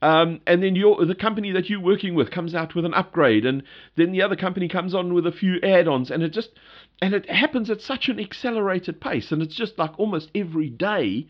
Um, 0.00 0.40
and 0.46 0.62
then 0.62 0.76
your 0.76 1.04
the 1.04 1.14
company 1.14 1.50
that 1.52 1.68
you're 1.68 1.80
working 1.80 2.14
with 2.14 2.30
comes 2.30 2.54
out 2.54 2.74
with 2.74 2.84
an 2.84 2.94
upgrade, 2.94 3.44
and 3.44 3.62
then 3.96 4.12
the 4.12 4.22
other 4.22 4.36
company 4.36 4.68
comes 4.68 4.94
on 4.94 5.12
with 5.12 5.26
a 5.26 5.32
few 5.32 5.58
add-ons, 5.62 6.10
and 6.10 6.22
it 6.22 6.32
just 6.32 6.50
and 7.02 7.14
it 7.14 7.28
happens 7.28 7.68
at 7.70 7.80
such 7.80 8.08
an 8.08 8.20
accelerated 8.20 9.00
pace, 9.00 9.32
and 9.32 9.42
it's 9.42 9.56
just 9.56 9.78
like 9.78 9.98
almost 9.98 10.30
every 10.34 10.70
day 10.70 11.26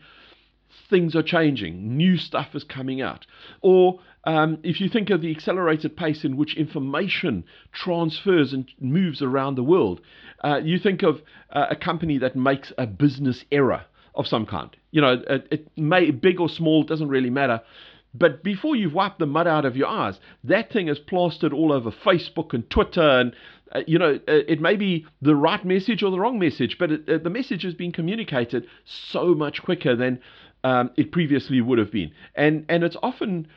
things 0.89 1.15
are 1.15 1.23
changing, 1.23 1.97
new 1.97 2.17
stuff 2.17 2.53
is 2.53 2.63
coming 2.63 3.01
out. 3.01 3.25
Or 3.61 3.99
um, 4.23 4.59
if 4.63 4.79
you 4.81 4.89
think 4.89 5.09
of 5.09 5.21
the 5.21 5.31
accelerated 5.31 5.95
pace 5.95 6.23
in 6.23 6.37
which 6.37 6.57
information 6.57 7.45
transfers 7.71 8.53
and 8.53 8.69
moves 8.79 9.21
around 9.21 9.55
the 9.55 9.63
world, 9.63 10.01
uh, 10.43 10.59
you 10.63 10.79
think 10.79 11.03
of 11.03 11.21
uh, 11.51 11.67
a 11.71 11.75
company 11.75 12.17
that 12.19 12.35
makes 12.35 12.71
a 12.77 12.85
business 12.85 13.43
error 13.51 13.85
of 14.15 14.27
some 14.27 14.45
kind. 14.45 14.75
You 14.91 15.01
know, 15.01 15.21
it, 15.27 15.47
it 15.51 15.67
may 15.77 16.11
big 16.11 16.39
or 16.39 16.49
small 16.49 16.83
doesn't 16.83 17.09
really 17.09 17.29
matter. 17.29 17.61
But 18.13 18.43
before 18.43 18.75
you've 18.75 18.93
wiped 18.93 19.19
the 19.19 19.25
mud 19.25 19.47
out 19.47 19.65
of 19.65 19.77
your 19.77 19.87
eyes, 19.87 20.19
that 20.43 20.71
thing 20.71 20.87
is 20.87 20.99
plastered 20.99 21.53
all 21.53 21.71
over 21.71 21.91
Facebook 21.91 22.53
and 22.53 22.67
Twitter. 22.69 23.01
And, 23.01 23.35
uh, 23.71 23.81
you 23.85 23.99
know, 23.99 24.15
uh, 24.27 24.33
it 24.47 24.59
may 24.59 24.75
be 24.75 25.05
the 25.21 25.35
right 25.35 25.63
message 25.63 26.01
or 26.01 26.09
the 26.09 26.19
wrong 26.19 26.39
message, 26.39 26.77
but 26.79 26.91
it, 26.91 27.09
uh, 27.09 27.17
the 27.19 27.29
message 27.29 27.63
has 27.63 27.75
been 27.75 27.91
communicated 27.91 28.65
so 28.85 29.35
much 29.35 29.61
quicker 29.61 29.95
than 29.95 30.19
um, 30.63 30.89
it 30.97 31.11
previously 31.11 31.61
would 31.61 31.77
have 31.77 31.91
been. 31.91 32.11
And, 32.35 32.65
and 32.67 32.83
it's 32.83 32.97
often 33.03 33.47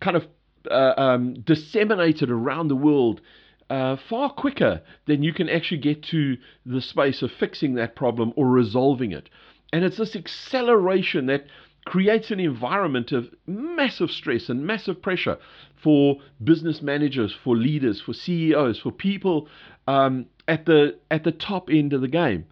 kind 0.00 0.16
of 0.16 0.26
uh, 0.70 0.94
um, 0.96 1.34
disseminated 1.34 2.30
around 2.30 2.68
the 2.68 2.76
world 2.76 3.20
uh, 3.68 3.96
far 4.08 4.32
quicker 4.32 4.82
than 5.06 5.22
you 5.22 5.32
can 5.32 5.48
actually 5.48 5.78
get 5.78 6.02
to 6.02 6.36
the 6.66 6.80
space 6.80 7.22
of 7.22 7.30
fixing 7.38 7.74
that 7.74 7.94
problem 7.94 8.32
or 8.36 8.48
resolving 8.48 9.12
it. 9.12 9.30
And 9.72 9.84
it's 9.84 9.98
this 9.98 10.16
acceleration 10.16 11.26
that 11.26 11.44
creates 11.84 12.30
an 12.30 12.40
environment 12.40 13.12
of 13.12 13.28
massive 13.46 14.10
stress 14.10 14.48
and 14.48 14.66
massive 14.66 15.00
pressure 15.00 15.38
for 15.82 16.16
business 16.42 16.82
managers, 16.82 17.34
for 17.44 17.56
leaders, 17.56 18.00
for 18.00 18.12
CEOs, 18.12 18.78
for 18.78 18.92
people 18.92 19.48
um, 19.86 20.26
at 20.46 20.66
the 20.66 20.98
at 21.10 21.24
the 21.24 21.32
top 21.32 21.68
end 21.70 21.92
of 21.92 22.00
the 22.00 22.08
game. 22.08 22.44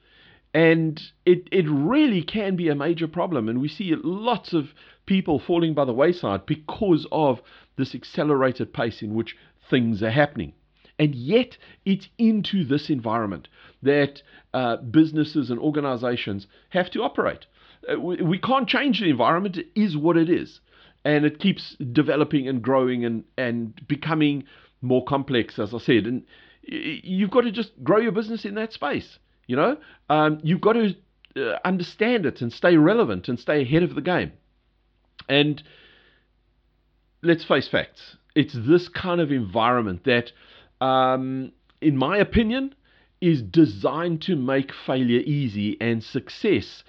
And 0.55 1.01
it, 1.27 1.47
it 1.53 1.67
really 1.69 2.23
can 2.23 2.57
be 2.57 2.69
a 2.69 2.75
major 2.75 3.07
problem. 3.07 3.49
And 3.49 3.61
we 3.61 3.69
see 3.69 3.95
lots 4.03 4.55
of 4.55 4.71
people 5.05 5.39
falling 5.39 5.75
by 5.75 5.85
the 5.85 5.93
wayside 5.93 6.47
because 6.47 7.07
of 7.13 7.41
this 7.77 7.95
accelerated 7.95 8.73
pace 8.73 9.03
in 9.03 9.15
which 9.15 9.37
things 9.69 10.03
are 10.03 10.11
happening. 10.11 10.55
And 10.99 11.15
yet, 11.15 11.57
it's 11.85 12.09
into 12.19 12.65
this 12.65 12.91
environment 12.91 13.49
that 13.83 14.23
uh, 14.53 14.79
businesses 14.79 15.51
and 15.51 15.61
organizations 15.61 16.47
have 16.71 16.91
to 16.91 17.03
operate. 17.03 17.47
Uh, 17.91 17.99
we 18.01 18.39
can't 18.39 18.69
change 18.69 19.01
the 19.01 19.11
environment. 19.11 19.57
It 19.57 19.69
is 19.75 19.97
what 19.97 20.17
it 20.17 20.31
is. 20.31 20.61
And 21.05 21.25
it 21.25 21.39
keeps 21.39 21.77
developing 21.77 22.49
and 22.49 22.61
growing 22.63 23.05
and, 23.05 23.25
and 23.37 23.81
becoming 23.87 24.45
more 24.83 25.05
complex, 25.05 25.59
as 25.59 25.73
I 25.75 25.79
said. 25.79 26.07
And 26.07 26.25
you've 26.63 27.31
got 27.31 27.43
to 27.43 27.53
just 27.53 27.73
grow 27.83 27.99
your 27.99 28.13
business 28.13 28.45
in 28.45 28.55
that 28.55 28.73
space. 28.73 29.19
You 29.47 29.57
know, 29.57 29.77
um, 30.11 30.41
you've 30.43 30.61
got 30.61 30.75
to 30.75 30.95
uh, 31.37 31.59
understand 31.65 32.27
it 32.27 32.41
and 32.41 32.53
stay 32.53 32.77
relevant 32.77 33.29
and 33.29 33.39
stay 33.39 33.63
ahead 33.63 33.83
of 33.83 33.95
the 33.95 34.03
game. 34.03 34.33
And 35.29 35.63
let's 37.23 37.45
face 37.45 37.69
facts. 37.69 38.17
It's 38.35 38.55
this 38.55 38.89
kind 38.89 39.21
of 39.21 39.33
environment 39.33 40.05
that, 40.05 40.33
um, 40.85 41.53
in 41.81 41.97
my 41.97 42.19
opinion, 42.19 42.75
is 43.21 43.43
designed 43.43 44.23
to 44.23 44.37
make 44.37 44.71
failure 44.87 45.21
easy 45.21 45.77
and 45.81 46.05
success 46.05 46.85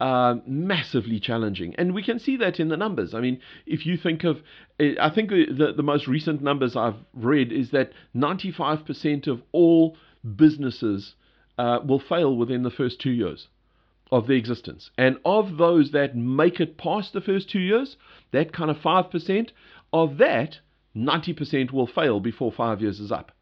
massively 0.00 1.20
challenging. 1.20 1.74
And 1.76 1.94
we 1.94 2.02
can 2.02 2.18
see 2.18 2.36
that 2.36 2.60
in 2.60 2.68
the 2.68 2.76
numbers. 2.76 3.14
I 3.14 3.20
mean, 3.20 3.40
if 3.66 3.86
you 3.86 3.96
think 3.96 4.24
of, 4.24 4.42
I 4.78 5.10
think 5.14 5.30
the, 5.30 5.72
the 5.76 5.82
most 5.82 6.06
recent 6.06 6.42
numbers 6.42 6.76
I've 6.76 6.96
read 7.12 7.52
is 7.52 7.70
that 7.70 7.92
95% 8.14 9.26
of 9.26 9.42
all 9.52 9.96
businesses 10.36 11.14
uh, 11.58 11.78
will 11.86 12.00
fail 12.00 12.36
within 12.36 12.62
the 12.62 12.70
first 12.70 13.00
two 13.00 13.10
years 13.10 13.48
of 14.10 14.26
their 14.26 14.36
existence. 14.36 14.90
And 14.98 15.18
of 15.24 15.56
those 15.56 15.92
that 15.92 16.16
make 16.16 16.60
it 16.60 16.76
past 16.76 17.12
the 17.12 17.20
first 17.20 17.48
two 17.48 17.60
years, 17.60 17.96
that 18.32 18.52
kind 18.52 18.70
of 18.70 18.78
5%, 18.78 19.48
of 19.92 20.18
that, 20.18 20.58
90% 20.96 21.72
will 21.72 21.86
fail 21.86 22.20
before 22.20 22.52
five 22.52 22.82
years 22.82 23.00
is 23.00 23.12
up. 23.12 23.32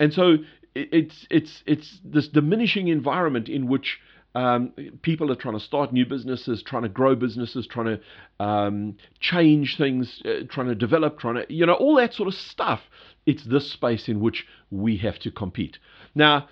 And 0.00 0.12
so 0.12 0.38
it's, 0.74 1.26
it's, 1.30 1.62
it's 1.66 2.00
this 2.02 2.28
diminishing 2.28 2.88
environment 2.88 3.48
in 3.48 3.68
which 3.68 3.98
um, 4.34 4.72
people 5.02 5.30
are 5.30 5.36
trying 5.36 5.58
to 5.58 5.64
start 5.64 5.92
new 5.92 6.06
businesses, 6.06 6.62
trying 6.62 6.84
to 6.84 6.88
grow 6.88 7.14
businesses, 7.14 7.66
trying 7.66 7.98
to 7.98 8.44
um, 8.44 8.96
change 9.20 9.76
things, 9.76 10.22
uh, 10.24 10.44
trying 10.48 10.68
to 10.68 10.74
develop, 10.74 11.18
trying 11.18 11.34
to, 11.34 11.52
you 11.52 11.66
know, 11.66 11.74
all 11.74 11.96
that 11.96 12.14
sort 12.14 12.28
of 12.28 12.34
stuff. 12.34 12.80
It's 13.26 13.44
this 13.44 13.70
space 13.70 14.08
in 14.08 14.20
which 14.20 14.46
we 14.70 14.96
have 14.98 15.18
to 15.20 15.30
compete. 15.30 15.78
Now, 16.14 16.48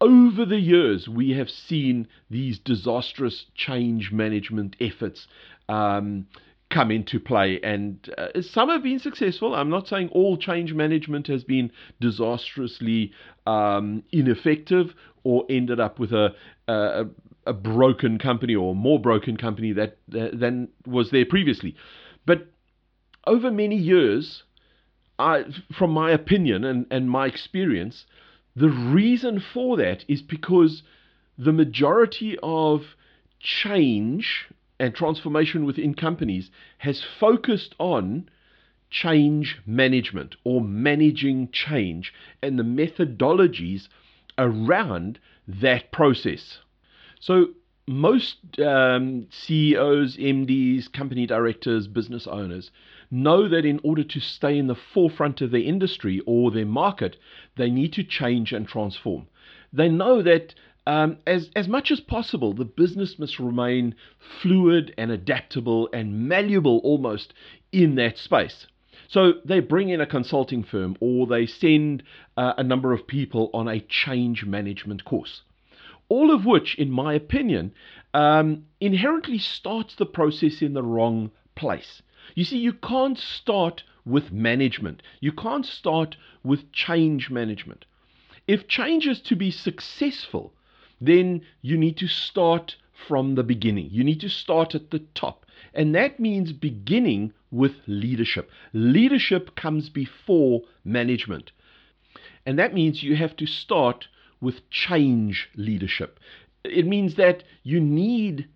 over 0.00 0.44
the 0.44 0.58
years, 0.58 1.08
we 1.08 1.30
have 1.32 1.50
seen 1.50 2.08
these 2.30 2.58
disastrous 2.58 3.46
change 3.54 4.10
management 4.10 4.74
efforts 4.80 5.28
um, 5.68 6.26
come 6.70 6.90
into 6.90 7.20
play, 7.20 7.60
and 7.62 8.08
uh, 8.16 8.40
some 8.40 8.70
have 8.70 8.82
been 8.82 8.98
successful. 8.98 9.54
I'm 9.54 9.70
not 9.70 9.88
saying 9.88 10.08
all 10.12 10.36
change 10.36 10.72
management 10.72 11.26
has 11.26 11.44
been 11.44 11.70
disastrously 12.00 13.12
um, 13.46 14.04
ineffective 14.12 14.94
or 15.22 15.44
ended 15.50 15.80
up 15.80 15.98
with 15.98 16.12
a, 16.12 16.34
a, 16.70 17.06
a 17.46 17.52
broken 17.52 18.18
company 18.18 18.54
or 18.54 18.74
more 18.74 19.00
broken 19.00 19.36
company 19.36 19.72
that 19.72 19.98
uh, 20.14 20.28
than 20.32 20.68
was 20.86 21.10
there 21.10 21.26
previously. 21.26 21.74
But 22.26 22.48
over 23.26 23.50
many 23.50 23.76
years, 23.76 24.44
I, 25.18 25.44
from 25.72 25.90
my 25.90 26.10
opinion 26.10 26.64
and, 26.64 26.86
and 26.90 27.10
my 27.10 27.26
experience, 27.26 28.06
the 28.56 28.70
reason 28.70 29.40
for 29.40 29.76
that 29.76 30.04
is 30.08 30.22
because 30.22 30.82
the 31.38 31.52
majority 31.52 32.38
of 32.42 32.82
change 33.38 34.48
and 34.78 34.94
transformation 34.94 35.64
within 35.64 35.94
companies 35.94 36.50
has 36.78 37.02
focused 37.02 37.74
on 37.78 38.28
change 38.90 39.58
management 39.66 40.36
or 40.44 40.60
managing 40.60 41.48
change 41.52 42.12
and 42.42 42.58
the 42.58 42.62
methodologies 42.62 43.88
around 44.36 45.18
that 45.60 45.92
process. 45.92 46.58
So, 47.20 47.48
most 47.86 48.36
um, 48.60 49.26
CEOs, 49.30 50.16
MDs, 50.16 50.92
company 50.92 51.26
directors, 51.26 51.88
business 51.88 52.26
owners 52.26 52.70
know 53.10 53.48
that 53.48 53.64
in 53.64 53.80
order 53.82 54.04
to 54.04 54.20
stay 54.20 54.56
in 54.56 54.68
the 54.68 54.76
forefront 54.94 55.40
of 55.40 55.50
their 55.50 55.60
industry 55.60 56.22
or 56.26 56.50
their 56.50 56.66
market, 56.66 57.16
they 57.56 57.68
need 57.68 57.92
to 57.94 58.04
change 58.04 58.52
and 58.52 58.68
transform. 58.68 59.26
They 59.72 59.88
know 59.88 60.22
that 60.22 60.54
um, 60.86 61.18
as, 61.26 61.50
as 61.54 61.68
much 61.68 61.90
as 61.90 62.00
possible, 62.00 62.52
the 62.52 62.64
business 62.64 63.18
must 63.18 63.38
remain 63.38 63.94
fluid 64.40 64.94
and 64.96 65.10
adaptable 65.10 65.88
and 65.92 66.28
malleable 66.28 66.78
almost 66.84 67.34
in 67.72 67.96
that 67.96 68.18
space. 68.18 68.66
So 69.10 69.32
they 69.44 69.58
bring 69.58 69.88
in 69.88 70.00
a 70.00 70.06
consulting 70.06 70.62
firm 70.62 70.96
or 71.00 71.26
they 71.26 71.44
send 71.44 72.04
uh, 72.36 72.52
a 72.56 72.62
number 72.62 72.92
of 72.92 73.08
people 73.08 73.50
on 73.52 73.66
a 73.66 73.80
change 73.80 74.44
management 74.44 75.04
course. 75.04 75.42
All 76.08 76.32
of 76.32 76.46
which, 76.46 76.76
in 76.76 76.92
my 76.92 77.14
opinion, 77.14 77.74
um, 78.14 78.66
inherently 78.80 79.38
starts 79.38 79.96
the 79.96 80.06
process 80.06 80.62
in 80.62 80.74
the 80.74 80.84
wrong 80.84 81.32
place. 81.56 82.02
You 82.36 82.44
see, 82.44 82.58
you 82.58 82.72
can't 82.72 83.18
start 83.18 83.82
with 84.06 84.30
management, 84.30 85.02
you 85.18 85.32
can't 85.32 85.66
start 85.66 86.16
with 86.44 86.70
change 86.70 87.30
management. 87.30 87.86
If 88.46 88.68
change 88.68 89.08
is 89.08 89.20
to 89.22 89.34
be 89.34 89.50
successful, 89.50 90.52
then 91.00 91.42
you 91.62 91.76
need 91.76 91.96
to 91.96 92.06
start 92.06 92.76
from 93.08 93.34
the 93.34 93.42
beginning. 93.42 93.88
You 93.90 94.04
need 94.04 94.20
to 94.20 94.28
start 94.28 94.76
at 94.76 94.90
the 94.90 95.00
top. 95.14 95.46
And 95.74 95.94
that 95.94 96.20
means 96.20 96.52
beginning 96.52 97.32
with 97.50 97.72
leadership. 97.86 98.50
Leadership 98.72 99.56
comes 99.56 99.88
before 99.88 100.62
management. 100.84 101.52
And 102.46 102.58
that 102.58 102.74
means 102.74 103.02
you 103.02 103.16
have 103.16 103.36
to 103.36 103.46
start 103.46 104.08
with 104.40 104.68
change 104.70 105.48
leadership. 105.56 106.18
It 106.64 106.86
means 106.86 107.16
that 107.16 107.44
you 107.62 107.80
need 107.80 108.48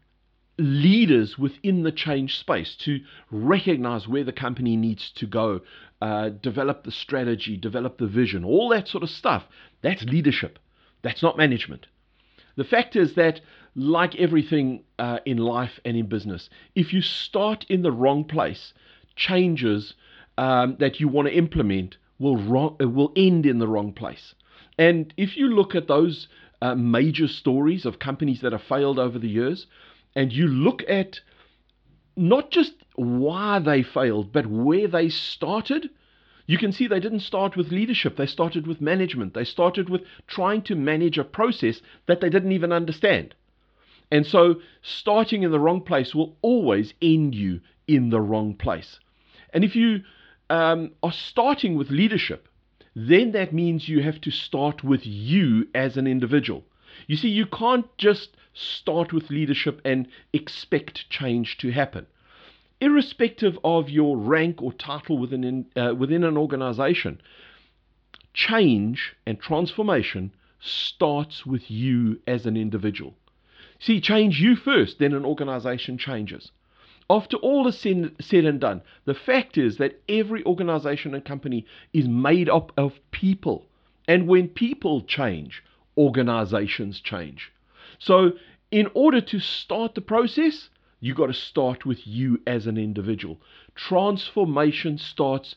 leaders 0.58 1.36
within 1.36 1.82
the 1.82 1.92
change 1.92 2.38
space 2.38 2.76
to 2.76 3.00
recognize 3.30 4.06
where 4.06 4.24
the 4.24 4.32
company 4.32 4.76
needs 4.76 5.10
to 5.16 5.26
go, 5.26 5.60
uh, 6.00 6.28
develop 6.28 6.84
the 6.84 6.92
strategy, 6.92 7.56
develop 7.56 7.98
the 7.98 8.06
vision, 8.06 8.44
all 8.44 8.68
that 8.68 8.86
sort 8.88 9.02
of 9.02 9.10
stuff. 9.10 9.44
That's 9.82 10.04
leadership. 10.04 10.58
That's 11.02 11.22
not 11.22 11.36
management. 11.36 11.86
The 12.56 12.64
fact 12.64 12.94
is 12.94 13.14
that, 13.14 13.40
like 13.74 14.14
everything 14.16 14.84
uh, 14.98 15.18
in 15.24 15.38
life 15.38 15.80
and 15.84 15.96
in 15.96 16.06
business, 16.06 16.48
if 16.74 16.92
you 16.92 17.02
start 17.02 17.64
in 17.68 17.82
the 17.82 17.92
wrong 17.92 18.24
place, 18.24 18.72
changes 19.16 19.94
um, 20.38 20.76
that 20.78 21.00
you 21.00 21.08
want 21.08 21.28
to 21.28 21.34
implement 21.34 21.96
will 22.18 22.36
wrong, 22.36 22.76
uh, 22.80 22.88
will 22.88 23.12
end 23.16 23.46
in 23.46 23.58
the 23.58 23.68
wrong 23.68 23.92
place. 23.92 24.34
And 24.78 25.12
if 25.16 25.36
you 25.36 25.48
look 25.48 25.74
at 25.74 25.88
those 25.88 26.28
uh, 26.62 26.74
major 26.74 27.28
stories 27.28 27.84
of 27.84 27.98
companies 27.98 28.40
that 28.40 28.52
have 28.52 28.62
failed 28.62 28.98
over 28.98 29.18
the 29.18 29.28
years, 29.28 29.66
and 30.16 30.32
you 30.32 30.46
look 30.46 30.82
at 30.88 31.20
not 32.16 32.50
just 32.50 32.72
why 32.94 33.58
they 33.58 33.82
failed, 33.82 34.32
but 34.32 34.46
where 34.46 34.86
they 34.86 35.08
started, 35.08 35.90
you 36.46 36.58
can 36.58 36.72
see 36.72 36.86
they 36.86 37.00
didn't 37.00 37.20
start 37.20 37.56
with 37.56 37.72
leadership, 37.72 38.16
they 38.16 38.26
started 38.26 38.66
with 38.66 38.80
management. 38.80 39.34
They 39.34 39.44
started 39.44 39.88
with 39.88 40.02
trying 40.26 40.62
to 40.62 40.74
manage 40.74 41.18
a 41.18 41.24
process 41.24 41.80
that 42.06 42.20
they 42.20 42.28
didn't 42.28 42.52
even 42.52 42.72
understand. 42.72 43.34
And 44.10 44.26
so, 44.26 44.56
starting 44.82 45.42
in 45.42 45.50
the 45.50 45.60
wrong 45.60 45.80
place 45.80 46.14
will 46.14 46.36
always 46.42 46.94
end 47.02 47.34
you 47.34 47.60
in 47.86 48.10
the 48.10 48.20
wrong 48.20 48.54
place. 48.54 48.98
And 49.52 49.64
if 49.64 49.74
you 49.74 50.00
um, 50.50 50.92
are 51.02 51.12
starting 51.12 51.76
with 51.76 51.90
leadership, 51.90 52.48
then 52.94 53.32
that 53.32 53.52
means 53.52 53.88
you 53.88 54.02
have 54.02 54.20
to 54.22 54.30
start 54.30 54.84
with 54.84 55.04
you 55.04 55.66
as 55.74 55.96
an 55.96 56.06
individual. 56.06 56.64
You 57.06 57.16
see, 57.16 57.28
you 57.28 57.46
can't 57.46 57.86
just 57.98 58.36
start 58.52 59.12
with 59.12 59.30
leadership 59.30 59.80
and 59.84 60.06
expect 60.32 61.10
change 61.10 61.58
to 61.58 61.72
happen 61.72 62.06
irrespective 62.80 63.58
of 63.64 63.88
your 63.88 64.16
rank 64.16 64.62
or 64.62 64.72
title 64.72 65.18
within, 65.18 65.66
uh, 65.76 65.94
within 65.96 66.24
an 66.24 66.36
organization, 66.36 67.20
change 68.34 69.14
and 69.26 69.40
transformation 69.40 70.32
starts 70.60 71.46
with 71.46 71.70
you 71.70 72.20
as 72.26 72.46
an 72.46 72.56
individual. 72.56 73.14
See, 73.78 74.00
change 74.00 74.40
you 74.40 74.56
first, 74.56 74.98
then 74.98 75.12
an 75.12 75.24
organization 75.24 75.98
changes. 75.98 76.50
After 77.10 77.36
all 77.36 77.66
is 77.68 77.78
said 77.78 78.44
and 78.44 78.60
done, 78.60 78.82
the 79.04 79.14
fact 79.14 79.58
is 79.58 79.76
that 79.76 80.00
every 80.08 80.44
organization 80.44 81.14
and 81.14 81.24
company 81.24 81.66
is 81.92 82.08
made 82.08 82.48
up 82.48 82.72
of 82.78 82.94
people. 83.10 83.66
And 84.08 84.26
when 84.26 84.48
people 84.48 85.02
change, 85.02 85.62
organizations 85.98 87.00
change. 87.00 87.52
So, 87.98 88.32
in 88.70 88.88
order 88.94 89.20
to 89.20 89.38
start 89.38 89.94
the 89.94 90.00
process, 90.00 90.70
you've 91.00 91.16
got 91.16 91.26
to 91.26 91.34
start 91.34 91.84
with 91.84 92.06
you 92.06 92.40
as 92.46 92.66
an 92.66 92.78
individual. 92.78 93.40
Transformation 93.74 94.98
starts 94.98 95.54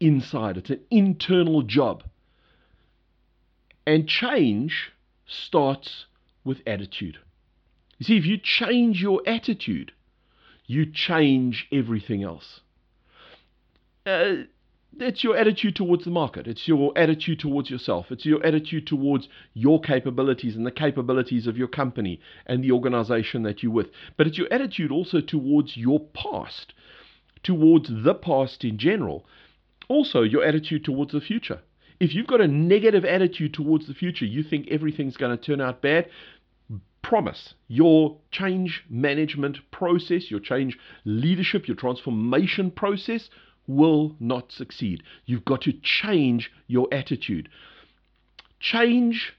inside, 0.00 0.56
it's 0.56 0.70
an 0.70 0.80
internal 0.90 1.62
job. 1.62 2.04
And 3.86 4.08
change 4.08 4.92
starts 5.26 6.06
with 6.42 6.60
attitude. 6.66 7.18
You 7.98 8.04
see, 8.04 8.16
if 8.16 8.26
you 8.26 8.38
change 8.42 9.00
your 9.00 9.22
attitude, 9.26 9.92
you 10.66 10.86
change 10.92 11.66
everything 11.72 12.22
else. 12.22 12.60
Uh, 14.04 14.44
it's 14.98 15.22
your 15.22 15.36
attitude 15.36 15.76
towards 15.76 16.04
the 16.04 16.10
market. 16.10 16.46
It's 16.46 16.66
your 16.66 16.96
attitude 16.96 17.40
towards 17.40 17.70
yourself. 17.70 18.06
It's 18.10 18.24
your 18.24 18.44
attitude 18.44 18.86
towards 18.86 19.28
your 19.52 19.80
capabilities 19.80 20.56
and 20.56 20.64
the 20.64 20.70
capabilities 20.70 21.46
of 21.46 21.56
your 21.56 21.68
company 21.68 22.20
and 22.46 22.62
the 22.62 22.72
organization 22.72 23.42
that 23.42 23.62
you're 23.62 23.72
with. 23.72 23.88
But 24.16 24.26
it's 24.26 24.38
your 24.38 24.52
attitude 24.52 24.90
also 24.90 25.20
towards 25.20 25.76
your 25.76 26.00
past, 26.00 26.72
towards 27.42 27.90
the 28.04 28.14
past 28.14 28.64
in 28.64 28.78
general. 28.78 29.26
Also, 29.88 30.22
your 30.22 30.44
attitude 30.44 30.84
towards 30.84 31.12
the 31.12 31.20
future. 31.20 31.60
If 31.98 32.14
you've 32.14 32.26
got 32.26 32.40
a 32.40 32.48
negative 32.48 33.04
attitude 33.04 33.54
towards 33.54 33.86
the 33.86 33.94
future, 33.94 34.26
you 34.26 34.42
think 34.42 34.68
everything's 34.68 35.16
going 35.16 35.36
to 35.36 35.42
turn 35.42 35.60
out 35.60 35.80
bad, 35.80 36.08
promise 37.08 37.54
your 37.68 38.18
change 38.32 38.82
management 38.90 39.58
process, 39.70 40.28
your 40.28 40.40
change 40.40 40.76
leadership, 41.04 41.68
your 41.68 41.76
transformation 41.76 42.68
process 42.68 43.30
will 43.68 44.16
not 44.18 44.50
succeed. 44.50 45.04
You've 45.24 45.44
got 45.44 45.62
to 45.62 45.72
change 45.72 46.50
your 46.66 46.88
attitude. 46.90 47.48
Change 48.58 49.34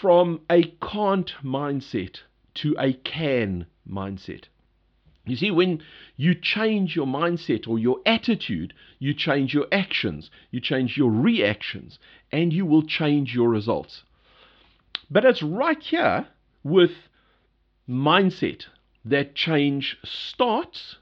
from 0.00 0.42
a 0.48 0.62
can't 0.80 1.32
mindset 1.42 2.18
to 2.54 2.76
a 2.78 2.92
can 2.92 3.66
mindset. 3.88 4.44
You 5.26 5.34
see, 5.34 5.50
when 5.50 5.82
you 6.16 6.36
change 6.40 6.94
your 6.94 7.06
mindset 7.06 7.66
or 7.66 7.76
your 7.76 7.98
attitude, 8.06 8.72
you 9.00 9.14
change 9.14 9.52
your 9.52 9.66
actions, 9.72 10.30
you 10.52 10.60
change 10.60 10.96
your 10.96 11.10
reactions, 11.10 11.98
and 12.30 12.52
you 12.52 12.64
will 12.64 12.86
change 12.86 13.34
your 13.34 13.48
results. 13.48 14.04
But 15.10 15.24
it's 15.24 15.42
right 15.42 15.82
here 15.82 16.28
with 16.64 16.92
mindset 17.88 18.64
that 19.04 19.34
change 19.34 19.98
starts, 20.02 20.96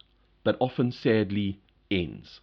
but 0.44 0.56
often 0.60 0.92
sadly 0.92 1.60
ends. 1.90 2.40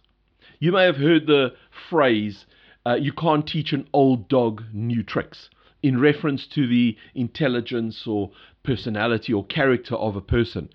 You 0.58 0.72
may 0.72 0.84
have 0.84 0.96
heard 0.96 1.26
the 1.26 1.54
phrase, 1.88 2.46
uh, 2.86 2.94
you 2.94 3.12
can't 3.12 3.46
teach 3.46 3.72
an 3.72 3.86
old 3.92 4.28
dog 4.28 4.64
new 4.72 5.02
tricks, 5.02 5.50
in 5.82 6.00
reference 6.00 6.46
to 6.48 6.66
the 6.66 6.96
intelligence 7.14 8.06
or 8.06 8.30
personality 8.62 9.32
or 9.32 9.44
character 9.44 9.94
of 9.94 10.16
a 10.16 10.20
person. 10.20 10.70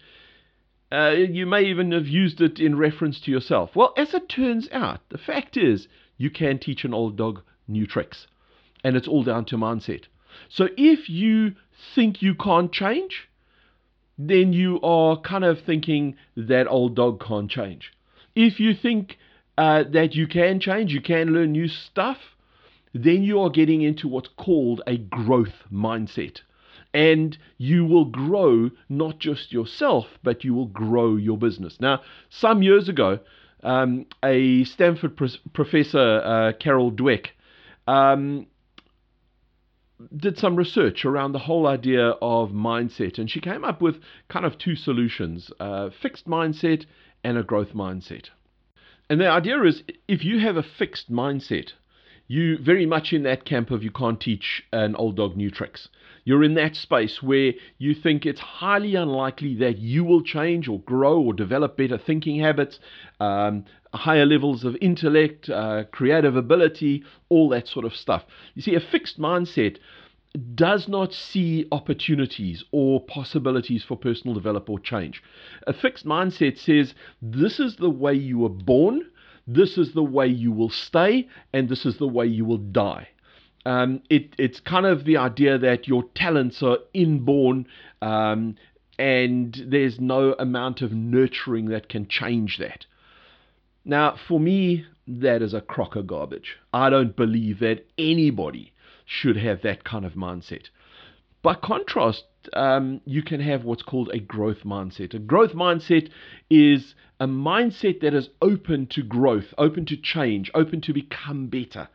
Uh, 0.91 1.09
you 1.09 1.45
may 1.45 1.63
even 1.63 1.91
have 1.91 2.07
used 2.07 2.41
it 2.41 2.59
in 2.59 2.77
reference 2.77 3.19
to 3.19 3.31
yourself. 3.31 3.75
Well, 3.75 3.93
as 3.97 4.13
it 4.13 4.29
turns 4.29 4.69
out, 4.71 5.01
the 5.09 5.17
fact 5.17 5.57
is, 5.57 5.87
you 6.17 6.29
can 6.29 6.59
teach 6.59 6.85
an 6.85 6.93
old 6.93 7.17
dog 7.17 7.41
new 7.67 7.85
tricks. 7.87 8.27
And 8.83 8.95
it's 8.95 9.07
all 9.07 9.23
down 9.23 9.45
to 9.45 9.57
mindset. 9.57 10.03
So 10.47 10.69
if 10.77 11.09
you 11.09 11.55
think 11.93 12.21
you 12.21 12.35
can't 12.35 12.71
change, 12.71 13.29
then 14.17 14.53
you 14.53 14.79
are 14.81 15.19
kind 15.19 15.43
of 15.43 15.59
thinking 15.65 16.15
that 16.35 16.67
old 16.67 16.95
dog 16.95 17.23
can't 17.25 17.49
change. 17.49 17.91
If 18.35 18.59
you 18.59 18.73
think 18.73 19.17
uh, 19.57 19.83
that 19.91 20.15
you 20.15 20.27
can 20.27 20.59
change, 20.59 20.91
you 20.93 21.01
can 21.01 21.33
learn 21.33 21.51
new 21.51 21.67
stuff, 21.67 22.17
then 22.93 23.23
you 23.23 23.39
are 23.41 23.49
getting 23.49 23.81
into 23.81 24.07
what's 24.07 24.29
called 24.37 24.81
a 24.87 24.97
growth 24.97 25.63
mindset. 25.71 26.39
And 26.93 27.37
you 27.57 27.85
will 27.85 28.05
grow 28.05 28.71
not 28.87 29.19
just 29.19 29.51
yourself, 29.51 30.05
but 30.23 30.45
you 30.45 30.53
will 30.53 30.67
grow 30.67 31.17
your 31.17 31.37
business. 31.37 31.77
Now, 31.81 32.01
some 32.29 32.63
years 32.63 32.87
ago, 32.87 33.19
um, 33.63 34.05
a 34.23 34.63
Stanford 34.63 35.19
professor, 35.53 36.21
uh, 36.23 36.53
Carol 36.57 36.91
Dweck, 36.91 37.27
um, 37.85 38.47
did 40.15 40.37
some 40.37 40.55
research 40.55 41.05
around 41.05 41.31
the 41.31 41.39
whole 41.39 41.67
idea 41.67 42.09
of 42.21 42.49
mindset, 42.51 43.17
and 43.17 43.29
she 43.29 43.39
came 43.39 43.63
up 43.63 43.81
with 43.81 44.01
kind 44.27 44.45
of 44.45 44.57
two 44.57 44.75
solutions 44.75 45.51
a 45.59 45.91
fixed 45.91 46.27
mindset 46.27 46.85
and 47.23 47.37
a 47.37 47.43
growth 47.43 47.73
mindset. 47.73 48.29
And 49.09 49.21
the 49.21 49.29
idea 49.29 49.61
is 49.63 49.83
if 50.07 50.25
you 50.25 50.39
have 50.39 50.57
a 50.57 50.63
fixed 50.63 51.11
mindset, 51.11 51.73
you 52.27 52.57
very 52.57 52.85
much 52.85 53.13
in 53.13 53.23
that 53.23 53.45
camp 53.45 53.71
of 53.71 53.83
you 53.83 53.91
can't 53.91 54.19
teach 54.19 54.63
an 54.73 54.95
old 54.95 55.15
dog 55.15 55.37
new 55.37 55.51
tricks. 55.51 55.89
You're 56.25 56.43
in 56.43 56.55
that 56.55 56.75
space 56.75 57.23
where 57.23 57.53
you 57.77 57.93
think 57.93 58.25
it's 58.25 58.41
highly 58.41 58.95
unlikely 58.95 59.55
that 59.55 59.77
you 59.77 60.03
will 60.03 60.23
change 60.23 60.67
or 60.67 60.79
grow 60.81 61.21
or 61.21 61.33
develop 61.33 61.77
better 61.77 61.97
thinking 61.97 62.39
habits, 62.39 62.79
um, 63.19 63.63
higher 63.93 64.25
levels 64.25 64.65
of 64.65 64.75
intellect, 64.81 65.49
uh, 65.49 65.83
creative 65.91 66.35
ability, 66.35 67.03
all 67.29 67.47
that 67.49 67.67
sort 67.67 67.85
of 67.85 67.95
stuff. 67.95 68.25
You 68.55 68.61
see, 68.61 68.75
a 68.75 68.79
fixed 68.79 69.19
mindset 69.19 69.77
does 70.55 70.89
not 70.89 71.13
see 71.13 71.65
opportunities 71.71 72.65
or 72.71 73.05
possibilities 73.05 73.83
for 73.83 73.95
personal 73.95 74.33
development 74.33 74.69
or 74.69 74.83
change. 74.83 75.23
A 75.67 75.73
fixed 75.73 76.05
mindset 76.05 76.57
says, 76.57 76.93
This 77.21 77.59
is 77.59 77.77
the 77.77 77.89
way 77.89 78.15
you 78.15 78.39
were 78.39 78.49
born 78.49 79.05
this 79.47 79.77
is 79.77 79.93
the 79.93 80.03
way 80.03 80.27
you 80.27 80.51
will 80.51 80.71
stay, 80.71 81.27
and 81.53 81.69
this 81.69 81.85
is 81.85 81.97
the 81.97 82.07
way 82.07 82.25
you 82.25 82.45
will 82.45 82.57
die. 82.57 83.09
Um, 83.65 84.01
it, 84.09 84.35
it's 84.37 84.59
kind 84.59 84.85
of 84.85 85.05
the 85.05 85.17
idea 85.17 85.57
that 85.57 85.87
your 85.87 86.03
talents 86.13 86.61
are 86.61 86.77
inborn 86.93 87.67
um, 88.01 88.55
and 88.99 89.59
there's 89.67 89.99
no 89.99 90.33
amount 90.33 90.81
of 90.81 90.91
nurturing 90.91 91.69
that 91.69 91.89
can 91.89 92.07
change 92.07 92.57
that. 92.59 92.85
Now, 93.83 94.17
for 94.27 94.39
me, 94.39 94.85
that 95.07 95.41
is 95.41 95.53
a 95.53 95.61
crock 95.61 95.95
of 95.95 96.07
garbage. 96.07 96.57
I 96.73 96.89
don't 96.89 97.15
believe 97.15 97.59
that 97.59 97.85
anybody 97.97 98.73
should 99.05 99.37
have 99.37 99.61
that 99.61 99.83
kind 99.83 100.05
of 100.05 100.13
mindset. 100.13 100.69
By 101.43 101.53
contrast, 101.53 102.23
um, 102.53 103.01
you 103.05 103.21
can 103.21 103.39
have 103.39 103.63
what's 103.63 103.83
called 103.83 104.09
a 104.11 104.19
growth 104.19 104.63
mindset. 104.63 105.13
A 105.13 105.19
growth 105.19 105.53
mindset 105.53 106.09
is 106.49 106.95
a 107.19 107.27
mindset 107.27 108.01
that 108.01 108.15
is 108.15 108.29
open 108.41 108.87
to 108.87 109.03
growth, 109.03 109.53
open 109.57 109.85
to 109.85 109.97
change, 109.97 110.49
open 110.55 110.81
to 110.81 110.93
become 110.93 111.47
better. 111.47 111.87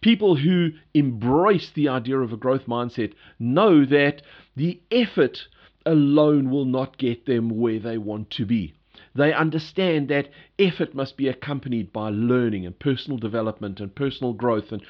People 0.00 0.36
who 0.36 0.70
embrace 0.94 1.70
the 1.70 1.88
idea 1.88 2.18
of 2.18 2.32
a 2.32 2.36
growth 2.36 2.66
mindset 2.66 3.12
know 3.38 3.84
that 3.84 4.22
the 4.56 4.80
effort 4.90 5.46
alone 5.84 6.50
will 6.50 6.64
not 6.64 6.98
get 6.98 7.26
them 7.26 7.50
where 7.50 7.78
they 7.78 7.98
want 7.98 8.30
to 8.30 8.46
be. 8.46 8.74
They 9.14 9.32
understand 9.32 10.08
that 10.08 10.28
effort 10.58 10.94
must 10.94 11.16
be 11.16 11.28
accompanied 11.28 11.92
by 11.92 12.10
learning 12.10 12.64
and 12.64 12.78
personal 12.78 13.18
development 13.18 13.80
and 13.80 13.94
personal 13.94 14.32
growth 14.32 14.72
and 14.72 14.82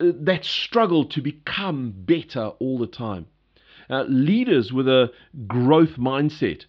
uh, 0.00 0.10
that 0.20 0.44
struggle 0.44 1.04
to 1.06 1.22
become 1.22 1.92
better 1.96 2.48
all 2.58 2.78
the 2.78 2.86
time. 2.86 3.26
Uh, 3.88 4.04
leaders 4.08 4.72
with 4.72 4.88
a 4.88 5.12
growth 5.46 5.96
mindset, 5.96 6.64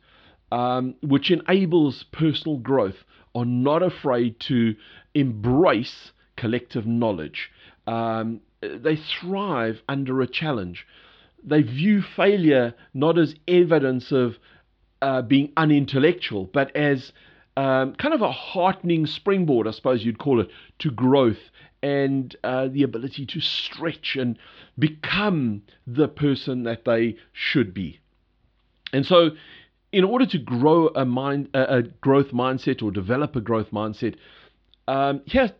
um, 0.51 0.95
which 1.01 1.31
enables 1.31 2.03
personal 2.11 2.57
growth, 2.57 3.03
are 3.33 3.45
not 3.45 3.81
afraid 3.81 4.39
to 4.41 4.75
embrace 5.13 6.11
collective 6.35 6.85
knowledge. 6.85 7.51
Um, 7.87 8.41
they 8.61 8.95
thrive 8.95 9.81
under 9.87 10.21
a 10.21 10.27
challenge. 10.27 10.87
They 11.43 11.61
view 11.61 12.01
failure 12.01 12.73
not 12.93 13.17
as 13.19 13.35
evidence 13.47 14.11
of 14.11 14.37
uh, 15.01 15.21
being 15.21 15.51
unintellectual, 15.55 16.49
but 16.51 16.75
as 16.75 17.11
um, 17.57 17.95
kind 17.95 18.13
of 18.13 18.21
a 18.21 18.31
heartening 18.31 19.05
springboard, 19.05 19.67
I 19.67 19.71
suppose 19.71 20.03
you'd 20.03 20.17
call 20.17 20.41
it, 20.41 20.49
to 20.79 20.91
growth 20.91 21.39
and 21.81 22.35
uh, 22.43 22.67
the 22.67 22.83
ability 22.83 23.25
to 23.27 23.39
stretch 23.39 24.17
and 24.19 24.37
become 24.77 25.61
the 25.85 26.07
person 26.07 26.63
that 26.63 26.83
they 26.85 27.17
should 27.31 27.73
be. 27.73 27.99
And 28.91 29.05
so, 29.05 29.31
in 29.91 30.03
order 30.03 30.25
to 30.25 30.37
grow 30.37 30.87
a 30.87 31.05
mind, 31.05 31.49
a, 31.53 31.83
growth 31.83 32.31
mindset, 32.31 32.81
or 32.81 32.91
develop 32.91 33.35
a 33.35 33.41
growth 33.41 33.71
mindset, 33.71 34.15
um, 34.87 35.21
here's 35.25 35.51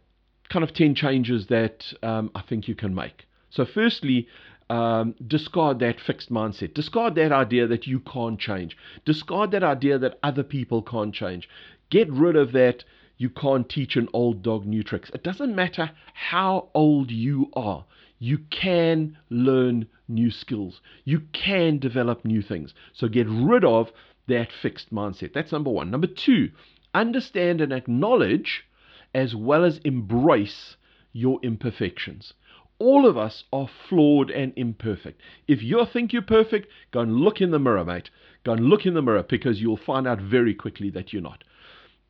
kind 0.50 0.64
of 0.64 0.74
ten 0.74 0.96
changes 0.96 1.48
that 1.48 1.94
um, 2.04 2.32
I 2.36 2.42
think 2.42 2.68
you 2.68 2.76
can 2.76 2.94
make. 2.94 3.26
So, 3.50 3.66
firstly, 3.66 4.28
um, 4.70 5.16
discard 5.26 5.80
that 5.80 6.00
fixed 6.00 6.32
mindset. 6.32 6.74
Discard 6.74 7.16
that 7.16 7.32
idea 7.32 7.68
that 7.68 7.88
you 7.88 8.00
can't 8.00 8.40
change. 8.40 8.76
Discard 9.06 9.52
that 9.52 9.64
idea 9.64 9.98
that 10.00 10.20
other 10.24 10.44
people 10.44 10.82
can't 10.82 11.14
change. 11.14 11.48
Get 11.90 12.12
rid 12.12 12.36
of 12.36 12.52
that 12.54 12.84
you 13.18 13.30
can't 13.30 13.70
teach 13.70 13.96
an 13.96 14.10
old 14.14 14.42
dog 14.42 14.66
new 14.66 14.84
tricks. 14.84 15.10
It 15.14 15.24
doesn't 15.24 15.56
matter 15.56 15.92
how 16.14 16.70
old 16.74 17.12
you 17.12 17.50
are, 17.54 17.86
you 18.20 18.40
can 18.50 19.18
learn 19.30 19.88
new 20.08 20.32
skills. 20.32 20.82
You 21.04 21.22
can 21.34 21.80
develop 21.80 22.24
new 22.24 22.42
things. 22.42 22.74
So 22.94 23.08
get 23.08 23.28
rid 23.28 23.64
of 23.64 23.92
that 24.28 24.52
fixed 24.52 24.94
mindset. 24.94 25.34
That's 25.34 25.52
number 25.52 25.70
one. 25.70 25.92
Number 25.92 26.08
two, 26.08 26.52
understand 26.94 27.62
and 27.62 27.74
acknowledge 27.74 28.64
as 29.16 29.34
well 29.34 29.64
as 29.64 29.80
embrace 29.86 30.76
your 31.14 31.40
imperfections. 31.42 32.34
All 32.78 33.08
of 33.08 33.18
us 33.18 33.46
are 33.54 33.70
flawed 33.88 34.30
and 34.30 34.52
imperfect. 34.58 35.22
If 35.48 35.64
you 35.64 35.86
think 35.92 36.12
you're 36.12 36.22
perfect, 36.22 36.68
go 36.92 37.00
and 37.00 37.16
look 37.16 37.40
in 37.40 37.52
the 37.52 37.58
mirror, 37.58 37.86
mate. 37.86 38.10
Go 38.44 38.52
and 38.52 38.66
look 38.66 38.86
in 38.86 38.94
the 38.94 39.02
mirror 39.02 39.24
because 39.24 39.62
you'll 39.62 39.78
find 39.78 40.06
out 40.06 40.20
very 40.20 40.54
quickly 40.54 40.90
that 40.90 41.14
you're 41.14 41.22
not. 41.22 41.46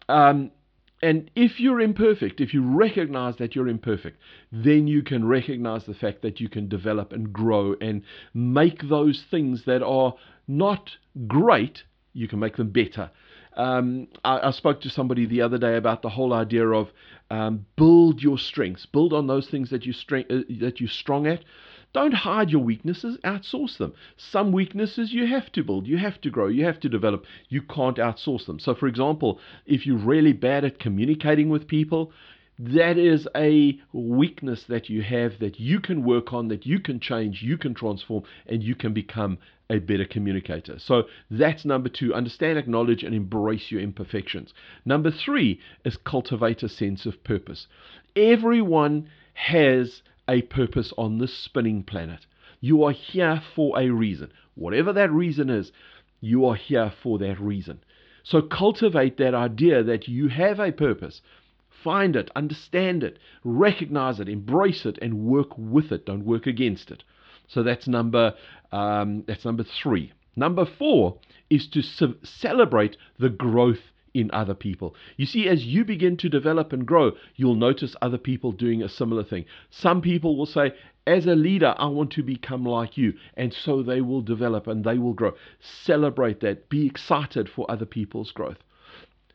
Um, 0.09 0.49
and 1.03 1.29
if 1.35 1.59
you're 1.59 1.79
imperfect, 1.79 2.41
if 2.41 2.55
you 2.55 2.63
recognize 2.63 3.35
that 3.35 3.55
you're 3.55 3.67
imperfect, 3.67 4.19
then 4.51 4.87
you 4.87 5.03
can 5.03 5.27
recognize 5.27 5.85
the 5.85 5.93
fact 5.93 6.23
that 6.23 6.39
you 6.39 6.49
can 6.49 6.67
develop 6.67 7.13
and 7.13 7.31
grow 7.31 7.75
and 7.79 8.01
make 8.33 8.89
those 8.89 9.23
things 9.29 9.65
that 9.65 9.83
are 9.83 10.15
not 10.47 10.89
great, 11.27 11.83
you 12.13 12.27
can 12.27 12.39
make 12.39 12.57
them 12.57 12.71
better. 12.71 13.11
Um, 13.55 14.07
I, 14.23 14.47
I, 14.47 14.51
spoke 14.51 14.81
to 14.81 14.89
somebody 14.89 15.25
the 15.25 15.41
other 15.41 15.57
day 15.57 15.77
about 15.77 16.01
the 16.01 16.09
whole 16.09 16.33
idea 16.33 16.67
of 16.67 16.89
um, 17.29 17.65
build 17.77 18.21
your 18.21 18.37
strengths, 18.37 18.85
build 18.85 19.13
on 19.13 19.27
those 19.27 19.47
things 19.47 19.69
that 19.69 19.85
you 19.85 19.93
strength, 19.93 20.29
uh, 20.29 20.41
that 20.59 20.79
you're 20.79 20.89
strong 20.89 21.25
at. 21.25 21.43
Don't 21.93 22.13
hide 22.13 22.49
your 22.49 22.61
weaknesses, 22.61 23.17
outsource 23.23 23.77
them. 23.77 23.93
Some 24.17 24.51
weaknesses 24.51 25.13
you 25.13 25.27
have 25.27 25.49
to 25.53 25.63
build, 25.63 25.87
you 25.87 25.97
have 25.97 26.19
to 26.21 26.29
grow, 26.29 26.47
you 26.47 26.65
have 26.65 26.81
to 26.81 26.89
develop. 26.89 27.25
You 27.47 27.61
can't 27.61 27.95
outsource 27.95 28.45
them. 28.45 28.59
So, 28.59 28.75
for 28.75 28.87
example, 28.87 29.39
if 29.65 29.87
you're 29.87 29.97
really 29.97 30.33
bad 30.33 30.65
at 30.65 30.77
communicating 30.77 31.47
with 31.47 31.69
people, 31.69 32.11
that 32.59 32.97
is 32.97 33.27
a 33.35 33.79
weakness 33.93 34.63
that 34.69 34.89
you 34.89 35.01
have 35.03 35.39
that 35.39 35.59
you 35.59 35.79
can 35.79 36.03
work 36.03 36.33
on, 36.33 36.49
that 36.49 36.65
you 36.65 36.79
can 36.79 36.99
change, 36.99 37.41
you 37.41 37.57
can 37.57 37.73
transform, 37.73 38.23
and 38.45 38.63
you 38.63 38.75
can 38.75 38.93
become 38.93 39.37
a 39.69 39.79
better 39.79 40.05
communicator. 40.05 40.77
So 40.79 41.03
that's 41.29 41.65
number 41.65 41.89
two. 41.89 42.13
Understand, 42.13 42.57
acknowledge, 42.57 43.03
and 43.03 43.15
embrace 43.15 43.71
your 43.71 43.81
imperfections. 43.81 44.53
Number 44.85 45.11
three 45.11 45.59
is 45.83 45.97
cultivate 45.97 46.63
a 46.63 46.69
sense 46.69 47.05
of 47.05 47.23
purpose. 47.23 47.67
Everyone 48.15 49.09
has 49.33 50.01
a 50.27 50.41
purpose 50.43 50.93
on 50.97 51.17
this 51.17 51.35
spinning 51.35 51.83
planet. 51.83 52.25
You 52.61 52.83
are 52.83 52.91
here 52.91 53.41
for 53.55 53.79
a 53.79 53.89
reason. 53.89 54.31
Whatever 54.55 54.93
that 54.93 55.11
reason 55.11 55.49
is, 55.49 55.71
you 56.21 56.45
are 56.45 56.55
here 56.55 56.91
for 57.03 57.19
that 57.19 57.39
reason. 57.39 57.79
So 58.23 58.41
cultivate 58.41 59.17
that 59.17 59.35
idea 59.35 59.83
that 59.83 60.07
you 60.07 60.29
have 60.29 60.59
a 60.59 60.71
purpose. 60.71 61.21
Find 61.83 62.15
it, 62.15 62.31
understand 62.35 63.03
it, 63.03 63.19
recognize 63.43 64.19
it, 64.19 64.27
embrace 64.29 64.85
it, 64.85 64.97
and 65.01 65.25
work 65.25 65.55
with 65.57 65.91
it. 65.91 66.05
Don't 66.05 66.25
work 66.25 66.47
against 66.47 66.89
it. 66.89 67.03
So 67.47 67.63
that's 67.63 67.87
number 67.87 68.33
um, 68.71 69.23
that's 69.27 69.45
number 69.45 69.63
three. 69.63 70.13
Number 70.35 70.65
four 70.65 71.17
is 71.49 71.67
to 71.69 71.81
celebrate 72.23 72.97
the 73.19 73.29
growth 73.29 73.79
in 74.13 74.31
other 74.31 74.53
people. 74.53 74.95
You 75.17 75.25
see, 75.25 75.47
as 75.47 75.65
you 75.65 75.83
begin 75.83 76.17
to 76.17 76.29
develop 76.29 76.71
and 76.71 76.85
grow, 76.85 77.11
you'll 77.35 77.55
notice 77.55 77.95
other 78.01 78.17
people 78.17 78.53
doing 78.53 78.81
a 78.81 78.89
similar 78.89 79.23
thing. 79.23 79.45
Some 79.69 80.01
people 80.01 80.37
will 80.37 80.45
say, 80.45 80.73
as 81.05 81.25
a 81.25 81.35
leader, 81.35 81.75
I 81.77 81.87
want 81.87 82.11
to 82.13 82.23
become 82.23 82.65
like 82.65 82.97
you. 82.97 83.13
And 83.35 83.53
so 83.53 83.83
they 83.83 84.01
will 84.01 84.21
develop 84.21 84.67
and 84.67 84.83
they 84.83 84.97
will 84.97 85.13
grow. 85.13 85.33
Celebrate 85.59 86.39
that. 86.39 86.69
Be 86.69 86.85
excited 86.85 87.49
for 87.49 87.69
other 87.69 87.85
people's 87.85 88.31
growth. 88.31 88.57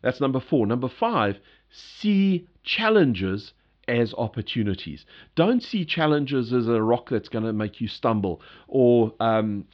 That's 0.02 0.20
number 0.20 0.40
four. 0.40 0.66
Number 0.66 0.88
five, 0.88 1.38
see 1.70 2.48
challenges 2.62 3.52
as 3.90 4.14
opportunities. 4.16 5.04
Don't 5.34 5.62
see 5.62 5.84
challenges 5.84 6.52
as 6.52 6.68
a 6.68 6.80
rock 6.80 7.10
that's 7.10 7.28
going 7.28 7.44
to 7.44 7.52
make 7.52 7.80
you 7.80 7.88
stumble 7.88 8.40
or 8.68 9.12
um, 9.20 9.66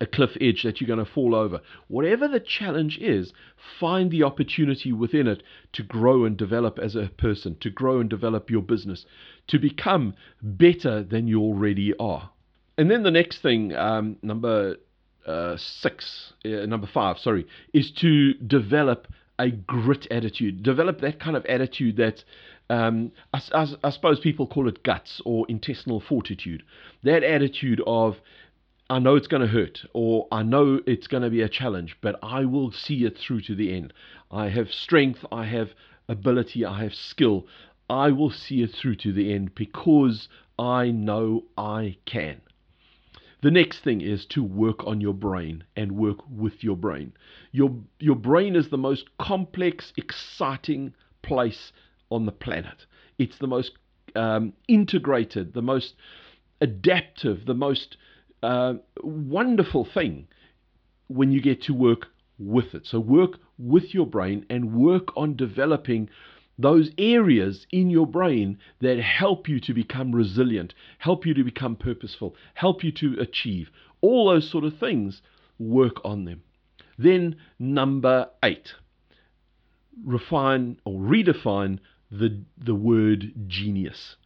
a 0.00 0.06
cliff 0.06 0.30
edge 0.40 0.62
that 0.62 0.80
you're 0.80 0.86
going 0.86 1.04
to 1.04 1.12
fall 1.12 1.34
over. 1.34 1.60
Whatever 1.88 2.28
the 2.28 2.40
challenge 2.40 2.98
is, 2.98 3.32
find 3.80 4.10
the 4.10 4.22
opportunity 4.22 4.92
within 4.92 5.26
it 5.26 5.42
to 5.72 5.82
grow 5.82 6.24
and 6.24 6.36
develop 6.36 6.78
as 6.78 6.94
a 6.94 7.10
person, 7.18 7.56
to 7.60 7.70
grow 7.70 7.98
and 8.00 8.08
develop 8.08 8.48
your 8.48 8.62
business, 8.62 9.04
to 9.48 9.58
become 9.58 10.14
better 10.40 11.02
than 11.02 11.26
you 11.26 11.40
already 11.40 11.92
are. 11.98 12.30
And 12.76 12.88
then 12.88 13.02
the 13.02 13.10
next 13.10 13.42
thing, 13.42 13.74
um, 13.74 14.16
number 14.22 14.76
uh, 15.26 15.56
six, 15.56 16.32
uh, 16.44 16.66
number 16.66 16.86
five, 16.86 17.18
sorry, 17.18 17.46
is 17.74 17.90
to 18.00 18.34
develop 18.34 19.08
a 19.38 19.50
grit 19.50 20.06
attitude. 20.10 20.62
Develop 20.62 21.00
that 21.00 21.20
kind 21.20 21.36
of 21.36 21.44
attitude 21.46 21.96
that 21.96 22.24
um, 22.70 23.12
I, 23.32 23.42
I, 23.52 23.66
I, 23.84 23.90
suppose 23.90 24.20
people 24.20 24.46
call 24.46 24.68
it 24.68 24.82
guts 24.82 25.22
or 25.24 25.46
intestinal 25.48 26.00
fortitude. 26.00 26.62
That 27.02 27.22
attitude 27.22 27.80
of 27.86 28.16
I 28.90 28.98
know 28.98 29.16
it's 29.16 29.26
going 29.26 29.42
to 29.42 29.48
hurt, 29.48 29.84
or 29.92 30.28
I 30.32 30.42
know 30.42 30.80
it's 30.86 31.06
going 31.06 31.22
to 31.22 31.30
be 31.30 31.42
a 31.42 31.48
challenge, 31.48 31.98
but 32.00 32.18
I 32.22 32.46
will 32.46 32.72
see 32.72 33.04
it 33.04 33.18
through 33.18 33.42
to 33.42 33.54
the 33.54 33.74
end. 33.74 33.92
I 34.30 34.48
have 34.48 34.72
strength, 34.72 35.24
I 35.30 35.44
have 35.44 35.70
ability, 36.08 36.64
I 36.64 36.82
have 36.82 36.94
skill. 36.94 37.46
I 37.90 38.10
will 38.10 38.30
see 38.30 38.62
it 38.62 38.74
through 38.74 38.96
to 38.96 39.12
the 39.12 39.32
end 39.32 39.54
because 39.54 40.28
I 40.58 40.90
know 40.90 41.44
I 41.56 41.98
can. 42.06 42.40
The 43.42 43.50
next 43.50 43.80
thing 43.80 44.00
is 44.00 44.26
to 44.26 44.42
work 44.42 44.86
on 44.86 45.00
your 45.00 45.14
brain 45.14 45.64
and 45.76 45.92
work 45.92 46.18
with 46.28 46.64
your 46.64 46.76
brain. 46.76 47.12
Your, 47.52 47.74
your 47.98 48.16
brain 48.16 48.56
is 48.56 48.68
the 48.68 48.78
most 48.78 49.04
complex, 49.18 49.92
exciting 49.96 50.94
place 51.22 51.72
on 52.10 52.26
the 52.26 52.32
planet. 52.32 52.86
It's 53.18 53.38
the 53.38 53.46
most 53.46 53.72
um, 54.14 54.52
integrated, 54.66 55.54
the 55.54 55.62
most 55.62 55.94
adaptive, 56.60 57.46
the 57.46 57.54
most 57.54 57.96
uh, 58.42 58.74
wonderful 59.02 59.84
thing 59.84 60.28
when 61.08 61.32
you 61.32 61.40
get 61.40 61.62
to 61.62 61.74
work 61.74 62.06
with 62.38 62.74
it. 62.74 62.86
So, 62.86 63.00
work 63.00 63.38
with 63.58 63.94
your 63.94 64.06
brain 64.06 64.46
and 64.48 64.74
work 64.74 65.16
on 65.16 65.36
developing 65.36 66.08
those 66.58 66.90
areas 66.98 67.66
in 67.70 67.88
your 67.88 68.06
brain 68.06 68.58
that 68.80 68.98
help 68.98 69.48
you 69.48 69.60
to 69.60 69.72
become 69.72 70.12
resilient, 70.12 70.74
help 70.98 71.24
you 71.24 71.34
to 71.34 71.44
become 71.44 71.76
purposeful, 71.76 72.34
help 72.54 72.82
you 72.82 72.92
to 72.92 73.16
achieve. 73.20 73.70
All 74.00 74.28
those 74.28 74.50
sort 74.50 74.64
of 74.64 74.78
things, 74.78 75.22
work 75.58 76.04
on 76.04 76.24
them. 76.24 76.42
Then, 76.98 77.36
number 77.58 78.28
eight, 78.42 78.74
refine 80.04 80.78
or 80.84 80.98
redefine 81.00 81.78
the, 82.10 82.42
the 82.56 82.74
word 82.74 83.32
genius. 83.46 84.16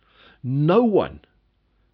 No 0.43 0.83
one, 0.83 1.21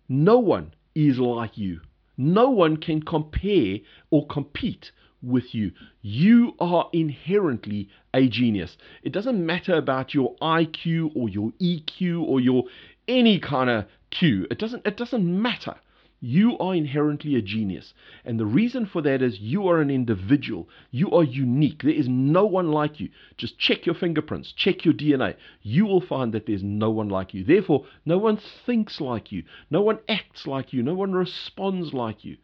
no 0.09 0.39
one 0.39 0.75
is 0.95 1.19
like 1.19 1.59
you. 1.59 1.81
No 2.17 2.51
one 2.51 2.77
can 2.77 3.03
compare 3.03 3.79
or 4.11 4.27
compete 4.27 4.91
with 5.23 5.55
you. 5.55 5.73
You 6.03 6.55
are 6.59 6.89
inherently 6.93 7.89
a 8.15 8.29
genius. 8.29 8.77
It 9.03 9.13
doesn't 9.13 9.45
matter 9.45 9.75
about 9.75 10.15
your 10.15 10.37
IQ 10.37 11.13
or 11.15 11.29
your 11.29 11.53
EQ 11.61 12.23
or 12.23 12.41
your 12.41 12.65
any 13.07 13.39
kind 13.39 13.71
of 13.71 13.87
Q. 14.11 14.47
It 14.51 14.59
doesn't 14.59 14.87
it 14.87 14.97
doesn't 14.97 15.43
matter. 15.43 15.77
You 16.21 16.59
are 16.59 16.75
inherently 16.75 17.37
a 17.37 17.43
genius. 17.43 17.95
And 18.25 18.41
the 18.41 18.47
reason 18.47 18.87
for 18.87 19.01
that 19.03 19.23
is 19.23 19.39
you 19.39 19.69
are 19.69 19.81
an 19.81 19.89
individual. 19.89 20.69
You 20.91 21.13
are 21.13 21.23
unique. 21.23 21.83
There 21.83 21.93
is 21.93 22.09
no 22.09 22.45
one 22.45 22.73
like 22.73 22.99
you. 22.99 23.11
Just 23.37 23.57
check 23.57 23.87
your 23.87 23.95
fingerprints, 23.95 24.53
check 24.53 24.85
your 24.85 24.95
DNA. 24.95 25.37
You 25.63 25.87
will 25.87 26.01
find 26.01 26.33
that 26.35 26.47
there's 26.47 26.65
no 26.65 26.91
one 26.91 27.09
like 27.09 27.35
you. 27.35 27.45
Therefore, 27.45 27.87
no 28.05 28.19
one 28.19 28.37
thinks 28.67 29.01
like 29.01 29.31
you, 29.31 29.45
no 29.71 29.81
one 29.81 30.01
acts 30.09 30.47
like 30.47 30.73
you, 30.73 30.83
no 30.83 30.95
one 30.95 31.13
responds 31.13 31.93
like 31.95 32.25
you. 32.25 32.37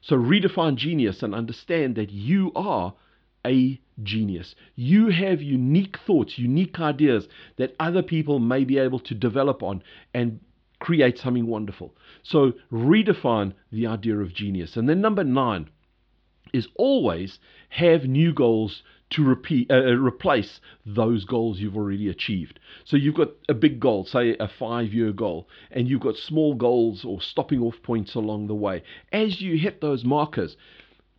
So 0.00 0.16
redefine 0.16 0.76
genius 0.76 1.22
and 1.22 1.34
understand 1.34 1.96
that 1.96 2.10
you 2.10 2.50
are 2.56 2.94
a 3.46 3.78
genius. 4.02 4.54
You 4.74 5.10
have 5.10 5.42
unique 5.42 5.98
thoughts, 6.06 6.38
unique 6.38 6.80
ideas 6.80 7.28
that 7.56 7.76
other 7.78 8.02
people 8.02 8.38
may 8.38 8.64
be 8.64 8.78
able 8.78 9.00
to 9.00 9.14
develop 9.14 9.62
on 9.62 9.82
and 10.14 10.40
create 10.82 11.16
something 11.16 11.46
wonderful. 11.46 11.94
So 12.24 12.54
redefine 12.72 13.52
the 13.70 13.86
idea 13.86 14.18
of 14.18 14.34
genius. 14.34 14.76
And 14.76 14.88
then 14.88 15.00
number 15.00 15.22
nine 15.22 15.70
is 16.52 16.66
always 16.74 17.38
have 17.68 18.04
new 18.04 18.34
goals 18.34 18.82
to 19.10 19.22
repeat, 19.22 19.70
uh, 19.70 19.74
uh, 19.74 19.92
replace 19.92 20.60
those 20.84 21.24
goals 21.24 21.60
you've 21.60 21.76
already 21.76 22.08
achieved. 22.08 22.58
So 22.84 22.96
you've 22.96 23.14
got 23.14 23.28
a 23.48 23.54
big 23.54 23.78
goal, 23.78 24.04
say 24.04 24.36
a 24.40 24.48
five 24.48 24.92
year 24.92 25.12
goal, 25.12 25.48
and 25.70 25.86
you've 25.88 26.00
got 26.00 26.16
small 26.16 26.54
goals 26.54 27.04
or 27.04 27.20
stopping 27.20 27.62
off 27.62 27.76
points 27.84 28.16
along 28.16 28.48
the 28.48 28.54
way. 28.54 28.82
As 29.12 29.40
you 29.40 29.56
hit 29.56 29.80
those 29.80 30.04
markers, 30.04 30.56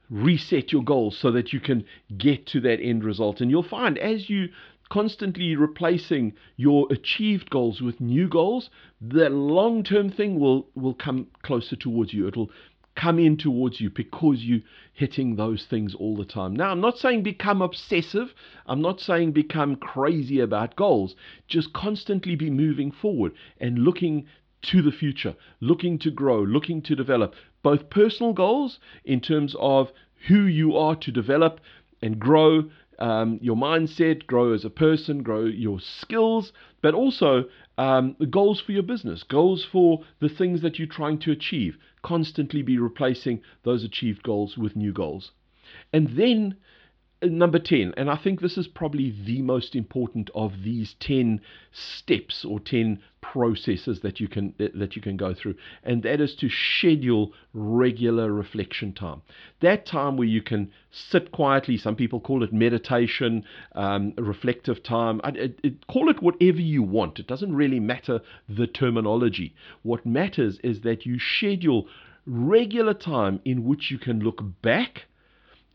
reset 0.10 0.74
your 0.74 0.84
goals 0.84 1.18
so 1.18 1.32
that 1.32 1.54
you 1.54 1.62
can 1.62 1.86
get 2.18 2.46
to 2.48 2.60
that 2.62 2.82
end 2.82 3.06
result. 3.06 3.40
And 3.40 3.50
you'll 3.50 3.64
find 3.64 3.98
as 3.98 4.30
you 4.30 4.50
constantly 4.94 5.56
replacing 5.56 6.32
your 6.56 6.86
achieved 6.92 7.50
goals 7.50 7.82
with 7.82 8.00
new 8.00 8.30
goals, 8.30 8.70
the 9.02 9.28
long 9.28 9.84
term 9.84 10.12
thing 10.12 10.40
will, 10.40 10.68
will 10.76 10.94
come 10.94 11.26
closer 11.42 11.76
towards 11.76 12.14
you. 12.14 12.28
It'll 12.28 12.52
come 12.96 13.18
in 13.18 13.36
towards 13.36 13.82
you 13.82 13.90
because 13.90 14.42
you 14.42 14.62
hitting 14.94 15.36
those 15.36 15.66
things 15.66 15.96
all 15.96 16.16
the 16.16 16.26
time. 16.26 16.56
Now, 16.56 16.70
I'm 16.70 16.80
not 16.80 17.00
saying 17.00 17.24
become 17.24 17.60
obsessive. 17.60 18.36
I'm 18.68 18.84
not 18.84 19.02
saying 19.02 19.32
become 19.32 19.78
crazy 19.78 20.40
about 20.40 20.76
goals. 20.76 21.16
Just 21.48 21.74
constantly 21.74 22.36
be 22.36 22.52
moving 22.52 22.92
forward 22.92 23.32
and 23.60 23.80
looking 23.80 24.28
to 24.62 24.84
the 24.84 24.92
future, 24.92 25.36
looking 25.60 25.98
to 25.98 26.12
grow, 26.12 26.44
looking 26.44 26.84
to 26.84 26.96
develop 26.96 27.34
both 27.64 27.90
personal 27.90 28.34
goals 28.34 28.78
in 29.04 29.22
terms 29.22 29.56
of 29.60 29.92
who 30.28 30.44
you 30.44 30.78
are 30.78 30.96
to 30.98 31.12
develop 31.12 31.60
and 32.00 32.20
grow 32.20 32.70
um, 33.00 33.40
your 33.42 33.56
mindset, 33.56 34.26
grow 34.28 34.54
as 34.54 34.66
a 34.66 34.70
person, 34.70 35.24
grow 35.24 35.46
your 35.46 35.80
skills, 35.80 36.52
but 36.82 36.94
also 36.94 37.46
um, 37.78 38.16
goals 38.30 38.62
for 38.62 38.72
your 38.72 38.84
business, 38.84 39.24
goals 39.24 39.66
for 39.72 40.04
the 40.20 40.30
things 40.30 40.62
that 40.62 40.78
you're 40.78 40.88
trying 40.88 41.20
to 41.20 41.32
achieve. 41.32 41.78
Constantly 42.04 42.62
be 42.62 42.78
replacing 42.78 43.42
those 43.64 43.84
achieved 43.84 44.24
goals 44.24 44.58
with 44.58 44.76
new 44.76 44.94
goals. 44.94 45.32
And 45.92 46.18
then 46.18 46.58
number 47.24 47.60
10 47.60 47.94
and 47.98 48.10
i 48.10 48.16
think 48.16 48.42
this 48.42 48.58
is 48.58 48.68
probably 48.68 49.16
the 49.26 49.42
most 49.42 49.76
important 49.76 50.30
of 50.36 50.52
these 50.64 50.96
10 51.00 51.42
steps 51.72 52.46
or 52.46 52.60
10 52.60 53.00
processes 53.24 54.02
that 54.02 54.20
you 54.20 54.28
can 54.28 54.54
that 54.60 54.96
you 54.96 55.02
can 55.02 55.16
go 55.16 55.34
through 55.34 55.56
and 55.84 56.04
that 56.04 56.20
is 56.20 56.36
to 56.36 56.50
schedule 56.50 57.32
regular 57.54 58.32
reflection 58.32 58.94
time. 58.94 59.22
That 59.62 59.86
time 59.86 60.18
where 60.18 60.28
you 60.28 60.42
can 60.42 60.72
sit 60.92 61.32
quietly 61.32 61.78
some 61.78 61.96
people 61.96 62.20
call 62.20 62.44
it 62.44 62.52
meditation 62.52 63.46
um, 63.74 64.14
reflective 64.18 64.84
time. 64.84 65.22
I, 65.24 65.30
it, 65.64 65.88
call 65.88 66.10
it 66.10 66.22
whatever 66.22 66.60
you 66.60 66.84
want. 66.84 67.18
It 67.18 67.28
doesn't 67.28 67.56
really 67.56 67.80
matter 67.80 68.20
the 68.50 68.68
terminology. 68.68 69.56
What 69.84 70.06
matters 70.06 70.60
is 70.64 70.82
that 70.82 71.06
you 71.06 71.18
schedule 71.20 71.88
regular 72.26 72.94
time 72.94 73.40
in 73.46 73.64
which 73.64 73.90
you 73.90 73.98
can 73.98 74.20
look 74.20 74.44
back 74.62 75.06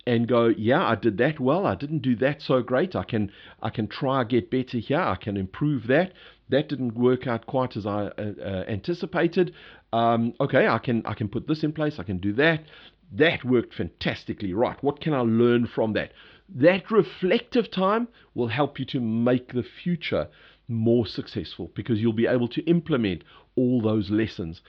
and 0.08 0.26
go, 0.26 0.46
yeah, 0.46 0.82
I 0.82 0.94
did 0.94 1.18
that 1.18 1.38
well. 1.38 1.66
I 1.66 1.74
didn't 1.74 1.98
do 1.98 2.16
that 2.16 2.40
so 2.40 2.62
great. 2.62 2.96
I 2.96 3.04
can 3.04 3.30
I 3.60 3.68
can 3.68 3.86
try 3.86 4.24
get 4.24 4.50
better 4.50 4.78
here. 4.78 4.98
I 5.00 5.16
can 5.16 5.36
improve 5.36 5.86
that. 5.88 6.14
That 6.48 6.70
didn't 6.70 6.94
work 6.94 7.26
out 7.26 7.44
quite 7.44 7.76
as 7.76 7.84
I 7.84 8.06
uh, 8.06 8.32
uh, 8.42 8.64
anticipated. 8.66 9.52
Um, 9.92 10.32
okay, 10.40 10.66
I 10.66 10.78
can 10.78 11.04
I 11.04 11.12
can 11.12 11.28
put 11.28 11.46
this 11.46 11.62
in 11.62 11.74
place. 11.74 11.98
I 11.98 12.04
can 12.04 12.16
do 12.16 12.32
that. 12.34 12.64
That 13.12 13.44
worked 13.44 13.74
fantastically. 13.74 14.54
Right. 14.54 14.82
What 14.82 15.02
can 15.02 15.12
I 15.12 15.20
learn 15.20 15.66
from 15.66 15.92
that? 15.92 16.12
That 16.48 16.90
reflective 16.90 17.70
time 17.70 18.08
will 18.34 18.48
help 18.48 18.78
you 18.78 18.86
to 18.86 19.00
make 19.00 19.52
the 19.52 19.62
future 19.82 20.28
more 20.68 21.06
successful 21.06 21.70
because 21.74 22.00
you'll 22.00 22.14
be 22.14 22.26
able 22.26 22.48
to 22.48 22.62
implement 22.62 23.24
all 23.56 23.82
those 23.82 24.08
lessons. 24.08 24.62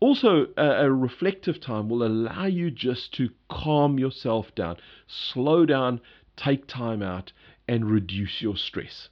Also, 0.00 0.46
a, 0.56 0.86
a, 0.86 0.90
reflective 0.90 1.60
time 1.60 1.90
will 1.90 2.02
allow 2.02 2.46
you 2.46 2.70
just 2.70 3.12
to 3.12 3.28
calm 3.50 3.98
yourself 3.98 4.54
down, 4.54 4.76
slow 5.06 5.66
down, 5.66 6.00
take 6.36 6.66
time 6.66 7.02
out, 7.02 7.32
and 7.68 7.90
reduce 7.90 8.40
your 8.40 8.56
stress. 8.56 9.10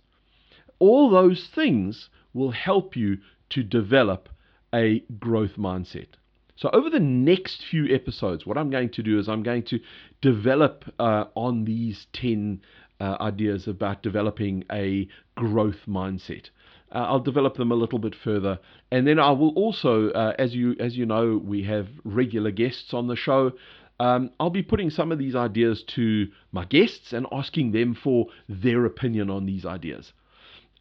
All 0.79 1.11
those 1.11 1.47
things 1.55 2.09
will 2.33 2.53
help 2.53 2.97
you 2.97 3.19
to 3.51 3.63
develop 3.63 4.31
a 4.75 5.01
growth 5.19 5.57
mindset. 5.59 6.09
So, 6.57 6.71
over 6.73 6.91
the 6.91 7.01
next 7.01 7.65
few 7.71 7.87
episodes, 7.95 8.47
what 8.47 8.59
I'm 8.59 8.71
going 8.71 8.91
to 8.91 9.03
do 9.03 9.19
is 9.19 9.29
I'm 9.29 9.43
going 9.43 9.65
to 9.65 9.81
develop 10.23 10.85
uh, 10.99 11.27
on 11.35 11.65
these 11.65 12.07
10 12.15 12.63
uh, 12.99 13.17
ideas 13.21 13.69
about 13.69 14.03
developing 14.03 14.65
a 14.73 15.07
growth 15.37 15.87
mindset. 15.87 16.51
Uh, 16.93 16.99
I'll 16.99 17.21
develop 17.21 17.57
them 17.57 17.71
a 17.71 17.75
little 17.75 17.99
bit 17.99 18.15
further, 18.15 18.59
and 18.91 19.07
then 19.07 19.19
I 19.19 19.31
will 19.33 19.51
also, 19.51 20.11
uh, 20.11 20.35
as 20.39 20.55
you 20.55 20.75
as 20.81 20.97
you 20.97 21.07
know, 21.07 21.41
we 21.43 21.65
have 21.65 21.89
regular 22.05 22.51
guests 22.51 22.95
on 22.95 23.09
the 23.09 23.17
show. 23.17 23.53
Um, 24.01 24.31
I'll 24.39 24.51
be 24.51 24.63
putting 24.63 24.91
some 24.91 25.13
of 25.13 25.19
these 25.19 25.35
ideas 25.35 25.83
to 25.97 26.29
my 26.53 26.65
guests 26.65 27.13
and 27.13 27.27
asking 27.33 27.73
them 27.73 27.95
for 27.95 28.29
their 28.49 28.85
opinion 28.85 29.29
on 29.29 29.45
these 29.45 29.67
ideas, 29.67 30.13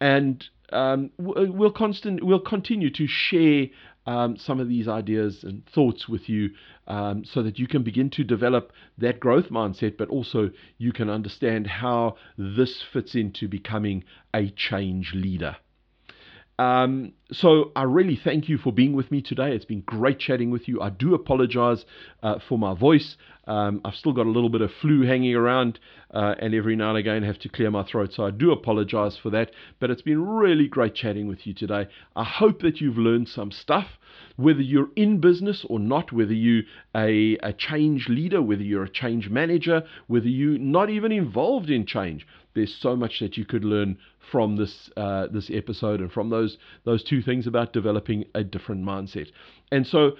and 0.00 0.44
um, 0.72 1.10
we'll 1.18 1.72
constant 1.72 2.24
we'll 2.24 2.40
continue 2.40 2.90
to 2.90 3.06
share 3.06 3.66
um, 4.08 4.38
some 4.38 4.58
of 4.58 4.68
these 4.68 4.88
ideas 4.88 5.44
and 5.44 5.66
thoughts 5.66 6.08
with 6.08 6.30
you 6.30 6.50
um, 6.86 7.26
so 7.26 7.42
that 7.42 7.58
you 7.58 7.68
can 7.68 7.82
begin 7.82 8.08
to 8.08 8.24
develop 8.24 8.72
that 8.96 9.20
growth 9.20 9.50
mindset, 9.50 9.98
but 9.98 10.08
also 10.08 10.50
you 10.78 10.92
can 10.92 11.10
understand 11.10 11.66
how 11.66 12.16
this 12.38 12.82
fits 12.92 13.14
into 13.14 13.46
becoming 13.46 14.04
a 14.32 14.48
change 14.48 15.12
leader. 15.12 15.56
Um, 16.58 17.12
so 17.30 17.70
I 17.76 17.84
really 17.84 18.16
thank 18.16 18.48
you 18.48 18.58
for 18.58 18.72
being 18.72 18.94
with 18.94 19.10
me 19.12 19.22
today. 19.22 19.54
It's 19.54 19.64
been 19.64 19.82
great 19.82 20.18
chatting 20.18 20.50
with 20.50 20.66
you. 20.66 20.80
I 20.80 20.90
do 20.90 21.14
apologize 21.14 21.84
uh, 22.22 22.38
for 22.48 22.58
my 22.58 22.74
voice. 22.74 23.16
Um, 23.46 23.80
I've 23.84 23.94
still 23.94 24.12
got 24.12 24.26
a 24.26 24.30
little 24.30 24.50
bit 24.50 24.60
of 24.60 24.70
flu 24.82 25.02
hanging 25.06 25.34
around, 25.34 25.78
uh, 26.12 26.34
and 26.38 26.54
every 26.54 26.76
now 26.76 26.90
and 26.90 26.98
again 26.98 27.22
have 27.22 27.38
to 27.40 27.48
clear 27.48 27.70
my 27.70 27.84
throat. 27.84 28.12
So 28.12 28.26
I 28.26 28.30
do 28.30 28.50
apologize 28.50 29.16
for 29.16 29.30
that. 29.30 29.52
But 29.78 29.90
it's 29.90 30.02
been 30.02 30.26
really 30.26 30.68
great 30.68 30.94
chatting 30.94 31.28
with 31.28 31.46
you 31.46 31.54
today. 31.54 31.86
I 32.16 32.24
hope 32.24 32.60
that 32.62 32.80
you've 32.80 32.98
learned 32.98 33.28
some 33.28 33.50
stuff, 33.50 33.86
whether 34.36 34.60
you're 34.60 34.90
in 34.96 35.20
business 35.20 35.64
or 35.68 35.78
not, 35.78 36.12
whether 36.12 36.34
you 36.34 36.64
a, 36.94 37.36
a 37.42 37.52
change 37.52 38.08
leader, 38.08 38.42
whether 38.42 38.62
you're 38.62 38.84
a 38.84 38.90
change 38.90 39.30
manager, 39.30 39.84
whether 40.08 40.28
you're 40.28 40.58
not 40.58 40.90
even 40.90 41.12
involved 41.12 41.70
in 41.70 41.86
change. 41.86 42.26
There's 42.54 42.74
so 42.74 42.96
much 42.96 43.20
that 43.20 43.36
you 43.36 43.44
could 43.44 43.64
learn 43.64 43.98
from 44.30 44.56
this 44.56 44.90
uh, 44.96 45.26
this 45.28 45.50
episode 45.52 46.00
and 46.00 46.10
from 46.10 46.30
those 46.30 46.58
those 46.84 47.02
two 47.02 47.22
things 47.22 47.46
about 47.46 47.72
developing 47.72 48.24
a 48.34 48.44
different 48.44 48.84
mindset. 48.84 49.30
And 49.70 49.86
so, 49.86 50.12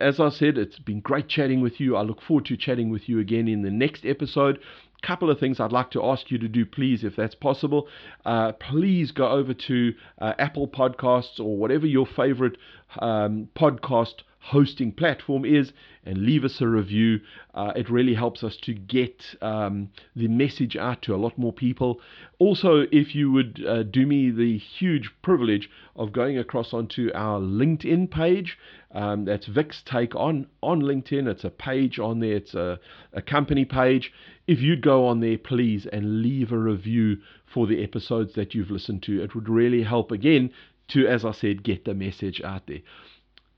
as 0.00 0.20
I 0.20 0.30
said, 0.30 0.58
it's 0.58 0.78
been 0.78 1.00
great 1.00 1.28
chatting 1.28 1.60
with 1.60 1.80
you. 1.80 1.96
I 1.96 2.02
look 2.02 2.22
forward 2.22 2.46
to 2.46 2.56
chatting 2.56 2.90
with 2.90 3.08
you 3.08 3.18
again 3.20 3.48
in 3.48 3.62
the 3.62 3.70
next 3.70 4.04
episode 4.04 4.58
couple 5.04 5.30
of 5.30 5.38
things 5.38 5.60
I'd 5.60 5.72
like 5.72 5.90
to 5.90 6.02
ask 6.02 6.30
you 6.30 6.38
to 6.38 6.48
do, 6.48 6.64
please, 6.64 7.04
if 7.04 7.14
that's 7.14 7.34
possible. 7.34 7.88
Uh, 8.24 8.52
please 8.52 9.12
go 9.12 9.28
over 9.28 9.52
to 9.52 9.92
uh, 10.18 10.32
Apple 10.38 10.66
Podcasts 10.66 11.38
or 11.38 11.56
whatever 11.56 11.86
your 11.86 12.06
favorite 12.06 12.56
um, 12.98 13.48
podcast 13.54 14.22
hosting 14.44 14.92
platform 14.92 15.42
is 15.44 15.72
and 16.04 16.18
leave 16.18 16.44
us 16.44 16.60
a 16.60 16.68
review. 16.68 17.18
Uh, 17.54 17.72
it 17.74 17.88
really 17.88 18.12
helps 18.12 18.44
us 18.44 18.58
to 18.58 18.74
get 18.74 19.34
um, 19.40 19.88
the 20.14 20.28
message 20.28 20.76
out 20.76 21.00
to 21.00 21.14
a 21.14 21.16
lot 21.16 21.38
more 21.38 21.52
people. 21.52 21.98
Also, 22.38 22.84
if 22.92 23.14
you 23.14 23.32
would 23.32 23.64
uh, 23.66 23.82
do 23.84 24.06
me 24.06 24.30
the 24.30 24.58
huge 24.58 25.10
privilege 25.22 25.70
of 25.96 26.12
going 26.12 26.36
across 26.36 26.74
onto 26.74 27.10
our 27.14 27.40
LinkedIn 27.40 28.10
page, 28.10 28.58
um, 28.92 29.24
that's 29.24 29.46
Vic's 29.46 29.82
Take 29.82 30.14
on 30.14 30.46
on 30.62 30.82
LinkedIn. 30.82 31.26
It's 31.26 31.44
a 31.44 31.50
page 31.50 31.98
on 31.98 32.20
there. 32.20 32.36
It's 32.36 32.54
a, 32.54 32.78
a 33.14 33.22
company 33.22 33.64
page. 33.64 34.12
If 34.46 34.60
you'd 34.60 34.82
go 34.82 35.06
on 35.06 35.20
there, 35.20 35.38
please, 35.38 35.86
and 35.86 36.20
leave 36.20 36.52
a 36.52 36.58
review 36.58 37.16
for 37.46 37.66
the 37.66 37.82
episodes 37.82 38.34
that 38.34 38.54
you've 38.54 38.70
listened 38.70 39.02
to, 39.04 39.22
it 39.22 39.34
would 39.34 39.48
really 39.48 39.84
help 39.84 40.10
again 40.10 40.50
to, 40.88 41.06
as 41.06 41.24
I 41.24 41.32
said, 41.32 41.62
get 41.62 41.86
the 41.86 41.94
message 41.94 42.42
out 42.42 42.66
there. 42.66 42.80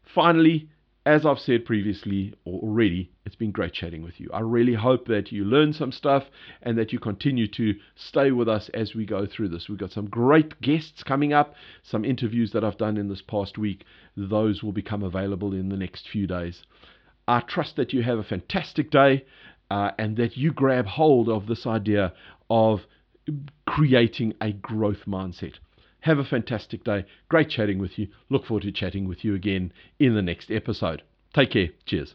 Finally, 0.05 0.69
as 1.07 1.25
I've 1.25 1.39
said 1.39 1.65
previously 1.65 2.35
already, 2.45 3.13
it's 3.25 3.37
been 3.37 3.53
great 3.53 3.73
chatting 3.73 4.03
with 4.03 4.19
you. 4.19 4.29
I 4.35 4.41
really 4.41 4.75
hope 4.75 5.07
that 5.07 5.31
you 5.31 5.45
learn 5.45 5.73
some 5.73 5.93
stuff 5.93 6.25
and 6.63 6.77
that 6.77 6.93
you 6.93 6.99
continue 6.99 7.47
to 7.53 7.75
stay 7.95 8.33
with 8.33 8.49
us 8.49 8.69
as 8.75 8.93
we 8.93 9.07
go 9.07 9.25
through 9.25 9.51
this. 9.51 9.69
We've 9.69 9.79
got 9.79 9.93
some 9.93 10.11
great 10.11 10.61
guests 10.61 11.05
coming 11.05 11.33
up, 11.33 11.55
some 11.85 12.05
interviews 12.05 12.51
that 12.53 12.65
I've 12.65 12.77
done 12.77 12.97
in 12.97 13.09
this 13.09 13.23
past 13.23 13.57
week. 13.57 13.85
Those 14.17 14.65
will 14.65 14.73
become 14.73 15.05
available 15.05 15.53
in 15.55 15.69
the 15.69 15.77
next 15.77 16.09
few 16.09 16.27
days. 16.27 16.65
I 17.29 17.39
trust 17.41 17.77
that 17.77 17.93
you 17.93 18.03
have 18.03 18.19
a 18.19 18.25
fantastic 18.25 18.91
day 18.91 19.27
uh, 19.71 19.93
and 19.99 20.17
that 20.17 20.37
you 20.37 20.53
grab 20.53 20.87
hold 20.87 21.29
of 21.29 21.47
this 21.47 21.69
idea 21.69 22.15
of 22.51 22.81
creating 23.65 24.35
a 24.41 24.51
growth 24.51 25.07
mindset. 25.07 25.55
Have 26.07 26.21
a 26.21 26.25
fantastic 26.25 26.85
day. 26.85 27.05
Great 27.29 27.49
chatting 27.49 27.81
with 27.81 27.99
you. 27.99 28.07
Look 28.31 28.47
forward 28.47 28.63
to 28.63 28.71
chatting 28.71 29.09
with 29.09 29.25
you 29.25 29.35
again 29.35 29.73
in 29.99 30.15
the 30.15 30.23
next 30.23 30.53
episode. 30.53 31.03
Take 31.35 31.51
care. 31.51 31.71
Cheers. 31.85 32.15